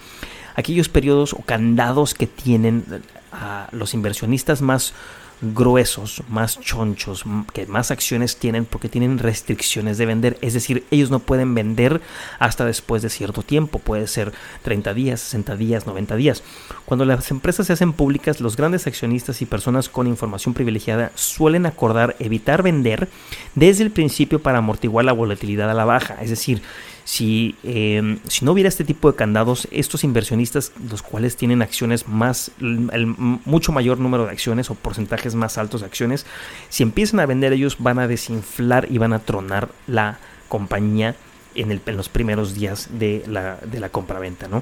aquellos 0.55 0.89
periodos 0.89 1.33
o 1.33 1.39
candados 1.39 2.13
que 2.13 2.27
tienen 2.27 2.85
a 3.31 3.67
los 3.71 3.93
inversionistas 3.93 4.61
más 4.61 4.93
gruesos, 5.41 6.23
más 6.29 6.59
chonchos, 6.59 7.23
que 7.53 7.65
más 7.67 7.91
acciones 7.91 8.37
tienen 8.37 8.65
porque 8.65 8.89
tienen 8.89 9.19
restricciones 9.19 9.97
de 9.97 10.05
vender. 10.05 10.37
Es 10.41 10.53
decir, 10.53 10.85
ellos 10.91 11.11
no 11.11 11.19
pueden 11.19 11.53
vender 11.53 12.01
hasta 12.39 12.65
después 12.65 13.01
de 13.01 13.09
cierto 13.09 13.43
tiempo. 13.43 13.79
Puede 13.79 14.07
ser 14.07 14.33
30 14.63 14.93
días, 14.93 15.21
60 15.21 15.55
días, 15.55 15.85
90 15.85 16.15
días. 16.15 16.43
Cuando 16.85 17.05
las 17.05 17.29
empresas 17.31 17.67
se 17.67 17.73
hacen 17.73 17.93
públicas, 17.93 18.41
los 18.41 18.57
grandes 18.57 18.87
accionistas 18.87 19.41
y 19.41 19.45
personas 19.45 19.89
con 19.89 20.07
información 20.07 20.53
privilegiada 20.53 21.11
suelen 21.15 21.65
acordar 21.65 22.15
evitar 22.19 22.63
vender 22.63 23.07
desde 23.55 23.83
el 23.83 23.91
principio 23.91 24.41
para 24.41 24.59
amortiguar 24.59 25.05
la 25.05 25.13
volatilidad 25.13 25.69
a 25.69 25.73
la 25.73 25.85
baja. 25.85 26.17
Es 26.21 26.29
decir, 26.29 26.61
si, 27.07 27.55
em, 27.63 28.19
si 28.27 28.43
no 28.43 28.51
hubiera 28.51 28.67
este 28.67 28.83
tipo 28.83 29.09
de 29.09 29.15
candados, 29.15 29.69
estos 29.71 30.03
inversionistas, 30.03 30.73
los 30.91 31.01
cuales 31.01 31.37
tienen 31.37 31.61
acciones 31.61 32.05
más, 32.05 32.51
el, 32.59 33.07
mucho 33.07 33.71
mayor 33.71 33.97
número 33.97 34.25
de 34.25 34.31
acciones 34.31 34.69
o 34.69 34.75
porcentajes 34.75 35.33
más 35.33 35.57
altos 35.57 35.79
de 35.79 35.87
acciones, 35.87 36.25
si 36.67 36.83
empiezan 36.83 37.21
a 37.21 37.25
vender 37.25 37.53
ellos 37.53 37.77
van 37.79 37.99
a 37.99 38.09
desinflar 38.09 38.91
y 38.91 38.97
van 38.97 39.13
a 39.13 39.19
tronar 39.19 39.69
la 39.87 40.19
compañía 40.49 41.15
en, 41.55 41.71
el, 41.71 41.79
en 41.85 41.95
los 41.95 42.09
primeros 42.09 42.55
días 42.55 42.89
de 42.91 43.23
la, 43.25 43.55
de 43.55 43.79
la 43.79 43.87
compraventa, 43.87 44.49
¿no? 44.49 44.61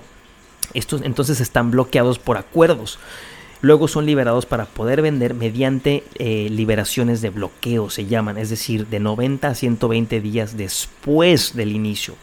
Estos 0.76 1.02
entonces 1.02 1.42
están 1.42 1.72
bloqueados 1.72 2.20
por 2.20 2.38
acuerdos. 2.38 3.00
Luego 3.62 3.88
son 3.88 4.06
liberados 4.06 4.46
para 4.46 4.66
poder 4.66 5.02
vender 5.02 5.34
mediante 5.34 6.04
eh, 6.20 6.48
liberaciones 6.52 7.24
de 7.24 7.32
bloqueo, 7.32 7.90
se 7.90 8.06
llaman, 8.06 8.38
es 8.38 8.52
decir, 8.52 8.86
de 8.86 9.00
90 9.00 9.48
a 9.48 9.56
120 9.56 10.22
días 10.22 10.56
después 10.56 11.56
del 11.56 11.72
inicio. 11.72 12.14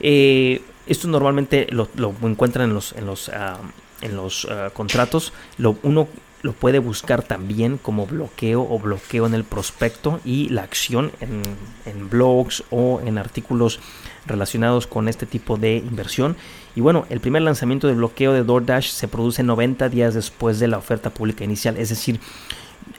Eh, 0.00 0.62
esto 0.86 1.08
normalmente 1.08 1.66
lo, 1.70 1.88
encuentran 2.22 2.68
en 2.68 2.74
los, 2.74 2.92
en 2.92 3.06
los, 3.06 3.28
ah, 3.28 3.58
en 4.00 4.16
los 4.16 4.46
ah, 4.50 4.70
contratos. 4.72 5.32
Lo, 5.58 5.76
uno 5.82 6.08
lo 6.42 6.52
puede 6.52 6.78
buscar 6.78 7.22
también 7.22 7.78
como 7.78 8.06
bloqueo 8.06 8.62
o 8.62 8.78
bloqueo 8.78 9.26
en 9.26 9.34
el 9.34 9.44
prospecto 9.44 10.20
y 10.24 10.48
la 10.50 10.62
acción 10.62 11.10
en, 11.20 11.42
en, 11.84 12.08
blogs 12.08 12.62
o 12.70 13.00
en 13.04 13.18
artículos 13.18 13.80
relacionados 14.24 14.86
con 14.86 15.08
este 15.08 15.26
tipo 15.26 15.56
de 15.56 15.76
inversión. 15.76 16.36
Y 16.76 16.80
bueno, 16.80 17.06
el 17.10 17.20
primer 17.20 17.42
lanzamiento 17.42 17.88
de 17.88 17.94
bloqueo 17.94 18.32
de 18.32 18.44
DoorDash 18.44 18.90
se 18.90 19.08
produce 19.08 19.42
90 19.42 19.88
días 19.88 20.14
después 20.14 20.60
de 20.60 20.68
la 20.68 20.78
oferta 20.78 21.10
pública 21.10 21.44
inicial. 21.44 21.76
Es 21.76 21.88
decir, 21.88 22.20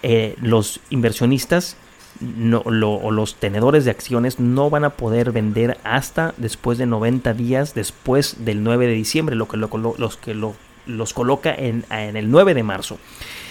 eh, 0.04 0.36
los 0.42 0.82
inversionistas 0.90 1.78
no, 2.20 2.64
los 2.64 3.36
tenedores 3.36 3.86
de 3.86 3.92
acciones 3.92 4.40
no 4.40 4.70
van 4.70 4.84
a 4.84 4.92
poder 4.92 5.32
vender 5.32 5.78
hasta 5.84 6.34
después 6.38 6.78
de 6.78 6.86
90 6.86 7.34
días 7.34 7.74
después 7.74 8.46
del 8.46 8.64
9 8.64 8.88
de 8.88 8.94
diciembre, 8.94 9.36
lo 9.36 9.48
que, 9.48 9.58
los, 9.58 10.18
que 10.18 10.34
los 10.34 11.14
coloca 11.14 11.54
en, 11.54 11.86
en, 11.90 12.18
el 12.18 12.30
9 12.30 12.54
de 12.54 12.64
marzo. 12.64 12.98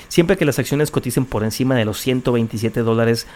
Siempre 0.08 0.36
que 0.36 0.44
las 0.44 0.58
acciones 0.58 0.90
coticen 0.90 1.26
por 1.26 1.44
encima 1.44 1.74
de 1.76 1.84
los 1.84 1.98
127 2.00 2.80
dólares, 2.80 3.26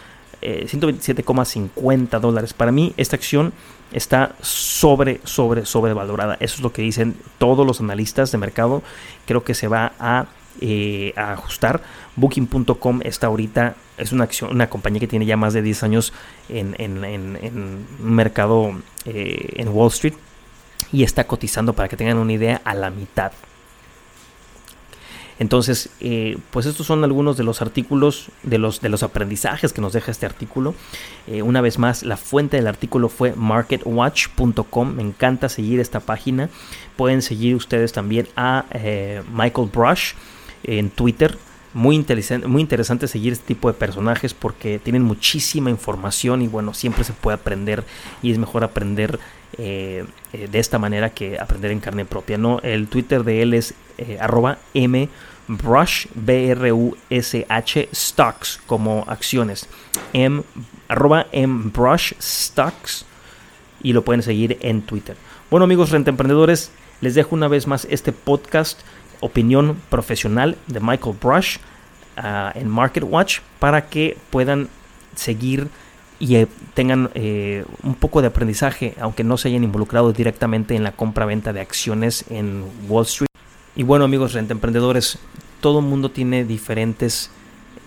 127,50 0.41 2.17
eh, 2.17 2.19
dólares. 2.19 2.53
Para 2.53 2.71
mí 2.71 2.93
esta 2.97 3.15
acción 3.15 3.53
está 3.91 4.35
sobre, 4.41 5.21
sobre, 5.23 5.65
sobrevalorada. 5.65 6.35
Eso 6.39 6.55
es 6.55 6.61
lo 6.61 6.73
que 6.73 6.81
dicen 6.81 7.15
todos 7.37 7.65
los 7.65 7.79
analistas 7.79 8.31
de 8.31 8.37
mercado. 8.37 8.83
Creo 9.25 9.43
que 9.43 9.53
se 9.53 9.67
va 9.67 9.93
a 9.99 10.25
eh, 10.61 11.13
a 11.15 11.33
ajustar. 11.33 11.81
Booking.com 12.15 12.99
está 13.03 13.27
ahorita, 13.27 13.75
es 13.97 14.11
una, 14.11 14.23
acción, 14.23 14.51
una 14.51 14.69
compañía 14.69 14.99
que 14.99 15.07
tiene 15.07 15.25
ya 15.25 15.37
más 15.37 15.53
de 15.53 15.61
10 15.61 15.83
años 15.83 16.13
en, 16.49 16.75
en, 16.79 17.85
mercado 17.99 18.73
eh, 19.05 19.53
en 19.55 19.69
Wall 19.69 19.89
Street 19.89 20.15
y 20.91 21.03
está 21.03 21.25
cotizando, 21.25 21.73
para 21.73 21.89
que 21.89 21.97
tengan 21.97 22.17
una 22.17 22.33
idea, 22.33 22.61
a 22.65 22.75
la 22.75 22.89
mitad. 22.89 23.31
Entonces, 25.39 25.89
eh, 25.99 26.37
pues 26.51 26.67
estos 26.67 26.85
son 26.85 27.03
algunos 27.03 27.35
de 27.37 27.43
los 27.43 27.61
artículos, 27.63 28.29
de 28.43 28.59
los, 28.59 28.81
de 28.81 28.89
los 28.89 29.01
aprendizajes 29.01 29.73
que 29.73 29.81
nos 29.81 29.93
deja 29.93 30.11
este 30.11 30.27
artículo. 30.27 30.75
Eh, 31.25 31.41
una 31.41 31.61
vez 31.61 31.79
más, 31.79 32.03
la 32.03 32.17
fuente 32.17 32.57
del 32.57 32.67
artículo 32.67 33.09
fue 33.09 33.33
marketwatch.com. 33.35 34.93
Me 34.93 35.01
encanta 35.01 35.49
seguir 35.49 35.79
esta 35.79 35.99
página. 35.99 36.49
Pueden 36.95 37.23
seguir 37.23 37.55
ustedes 37.55 37.91
también 37.91 38.27
a 38.35 38.65
Michael 39.33 39.69
Brush 39.73 40.13
en 40.63 40.91
Twitter. 40.91 41.37
Muy 41.73 41.95
interesante, 41.95 42.47
muy 42.47 42.61
interesante 42.61 43.07
seguir 43.07 43.33
este 43.33 43.47
tipo 43.47 43.67
de 43.67 43.73
personajes 43.73 44.33
porque 44.33 44.79
tienen 44.79 45.01
muchísima 45.01 45.69
información 45.69 46.41
y 46.41 46.47
bueno, 46.47 46.73
siempre 46.73 47.03
se 47.03 47.13
puede 47.13 47.35
aprender 47.35 47.83
y 48.21 48.31
es 48.31 48.37
mejor 48.37 48.63
aprender 48.63 49.19
de 49.57 50.05
esta 50.53 50.79
manera 50.79 51.11
que 51.11 51.39
aprender 51.39 51.71
en 51.71 51.79
carne 51.79 52.05
propia. 52.05 52.37
¿no? 52.37 52.59
El 52.61 52.87
Twitter 52.87 53.23
de 53.23 53.41
él 53.41 53.53
es 53.53 53.73
arroba 54.19 54.57
m 54.73 55.09
Brush, 55.47 56.07
B-R-U-S-H, 56.15 57.89
Stocks, 57.93 58.61
como 58.65 59.03
acciones. 59.07 59.67
M, 60.13 60.43
arroba 60.87 61.27
M 61.31 61.71
Brush 61.73 62.13
Stocks. 62.21 63.05
Y 63.81 63.93
lo 63.93 64.03
pueden 64.03 64.23
seguir 64.23 64.57
en 64.61 64.81
Twitter. 64.83 65.17
Bueno, 65.51 65.65
amigos 65.65 65.91
renta 65.91 66.09
emprendedores, 66.09 66.71
les 67.01 67.15
dejo 67.15 67.35
una 67.35 67.49
vez 67.49 67.67
más 67.67 67.85
este 67.89 68.13
podcast, 68.13 68.79
opinión 69.23 69.77
profesional 69.89 70.57
de 70.67 70.79
Michael 70.79 71.15
Brush 71.21 71.57
uh, 72.17 72.57
en 72.57 72.67
Market 72.67 73.03
Watch, 73.03 73.39
para 73.59 73.87
que 73.87 74.17
puedan 74.29 74.67
seguir 75.15 75.69
y 76.19 76.35
eh, 76.35 76.47
tengan 76.73 77.09
eh, 77.15 77.65
un 77.83 77.95
poco 77.95 78.21
de 78.21 78.27
aprendizaje, 78.27 78.95
aunque 78.99 79.23
no 79.23 79.37
se 79.37 79.49
hayan 79.49 79.63
involucrado 79.63 80.13
directamente 80.13 80.75
en 80.75 80.83
la 80.83 80.91
compra-venta 80.93 81.53
de 81.53 81.61
acciones 81.61 82.25
en 82.29 82.63
Wall 82.87 83.05
Street. 83.05 83.27
Y 83.75 83.83
bueno 83.83 84.05
amigos 84.05 84.33
renta 84.33 84.53
emprendedores, 84.53 85.17
todo 85.59 85.79
el 85.79 85.85
mundo 85.85 86.11
tiene 86.11 86.45
diferentes 86.45 87.31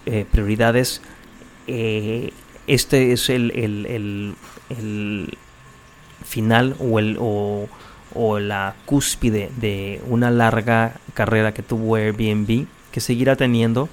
eh, 0.05 0.27
prioridades. 0.31 1.01
Este 1.66 3.12
es 3.12 3.31
el, 3.31 3.53
el, 3.53 4.35
el, 4.68 5.38
final 6.25 6.75
o, 6.79 6.99
el, 6.99 7.16
o, 7.20 7.68
o, 8.17 8.39
la 8.39 8.75
cúspide 8.85 9.51
de 9.57 10.01
una 10.09 10.31
larga 10.31 10.95
carrera 11.15 11.53
que 11.53 11.63
tuvo 11.63 11.97
Airbnb, 11.97 12.67
que 12.93 13.01
seguirá 13.01 13.37
teniendo, 13.37 13.89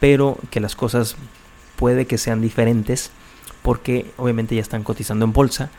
pero 0.00 0.38
que 0.50 0.60
las 0.60 0.76
cosas 0.76 1.16
puede 1.76 2.06
que 2.06 2.18
sean 2.18 2.40
diferentes 2.40 3.10
porque 3.62 4.06
obviamente 4.16 4.54
ya 4.54 4.60
están 4.60 4.82
cotizando 4.82 5.24
en 5.24 5.32
bolsa. 5.32 5.70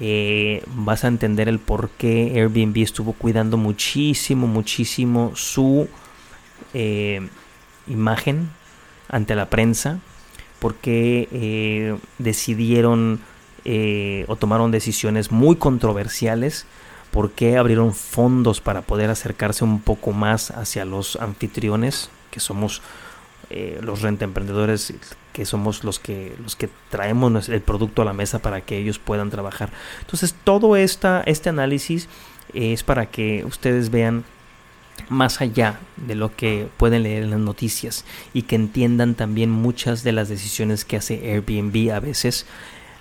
Eh, 0.00 0.62
vas 0.74 1.04
a 1.04 1.08
entender 1.08 1.48
el 1.48 1.58
por 1.58 1.90
qué 1.90 2.32
Airbnb 2.34 2.78
estuvo 2.78 3.12
cuidando 3.12 3.56
muchísimo, 3.56 4.46
muchísimo 4.46 5.32
su 5.34 5.88
eh, 6.74 7.28
imagen 7.88 8.50
ante 9.08 9.34
la 9.34 9.50
prensa, 9.50 9.98
por 10.60 10.74
qué 10.76 11.28
eh, 11.32 11.96
decidieron 12.18 13.20
o 14.28 14.36
tomaron 14.36 14.70
decisiones 14.70 15.30
muy 15.30 15.56
controversiales, 15.56 16.64
por 17.18 17.32
qué 17.32 17.56
abrieron 17.56 17.94
fondos 17.94 18.60
para 18.60 18.82
poder 18.82 19.10
acercarse 19.10 19.64
un 19.64 19.80
poco 19.80 20.12
más 20.12 20.52
hacia 20.52 20.84
los 20.84 21.16
anfitriones, 21.16 22.10
que 22.30 22.38
somos 22.38 22.80
eh, 23.50 23.80
los 23.82 24.02
renta 24.02 24.24
emprendedores 24.24 24.94
que 25.32 25.44
somos 25.44 25.82
los 25.82 25.98
que 25.98 26.36
los 26.40 26.54
que 26.54 26.68
traemos 26.90 27.48
el 27.48 27.60
producto 27.60 28.02
a 28.02 28.04
la 28.04 28.12
mesa 28.12 28.38
para 28.38 28.60
que 28.60 28.78
ellos 28.78 29.00
puedan 29.00 29.30
trabajar. 29.30 29.72
Entonces 29.98 30.32
todo 30.44 30.76
este 30.76 31.48
análisis 31.48 32.08
es 32.54 32.84
para 32.84 33.06
que 33.06 33.44
ustedes 33.44 33.90
vean 33.90 34.22
más 35.08 35.40
allá 35.40 35.80
de 35.96 36.14
lo 36.14 36.36
que 36.36 36.68
pueden 36.76 37.02
leer 37.02 37.24
en 37.24 37.30
las 37.30 37.40
noticias 37.40 38.04
y 38.32 38.42
que 38.42 38.54
entiendan 38.54 39.16
también 39.16 39.50
muchas 39.50 40.04
de 40.04 40.12
las 40.12 40.28
decisiones 40.28 40.84
que 40.84 40.98
hace 40.98 41.32
Airbnb 41.32 41.92
a 41.92 41.98
veces 41.98 42.46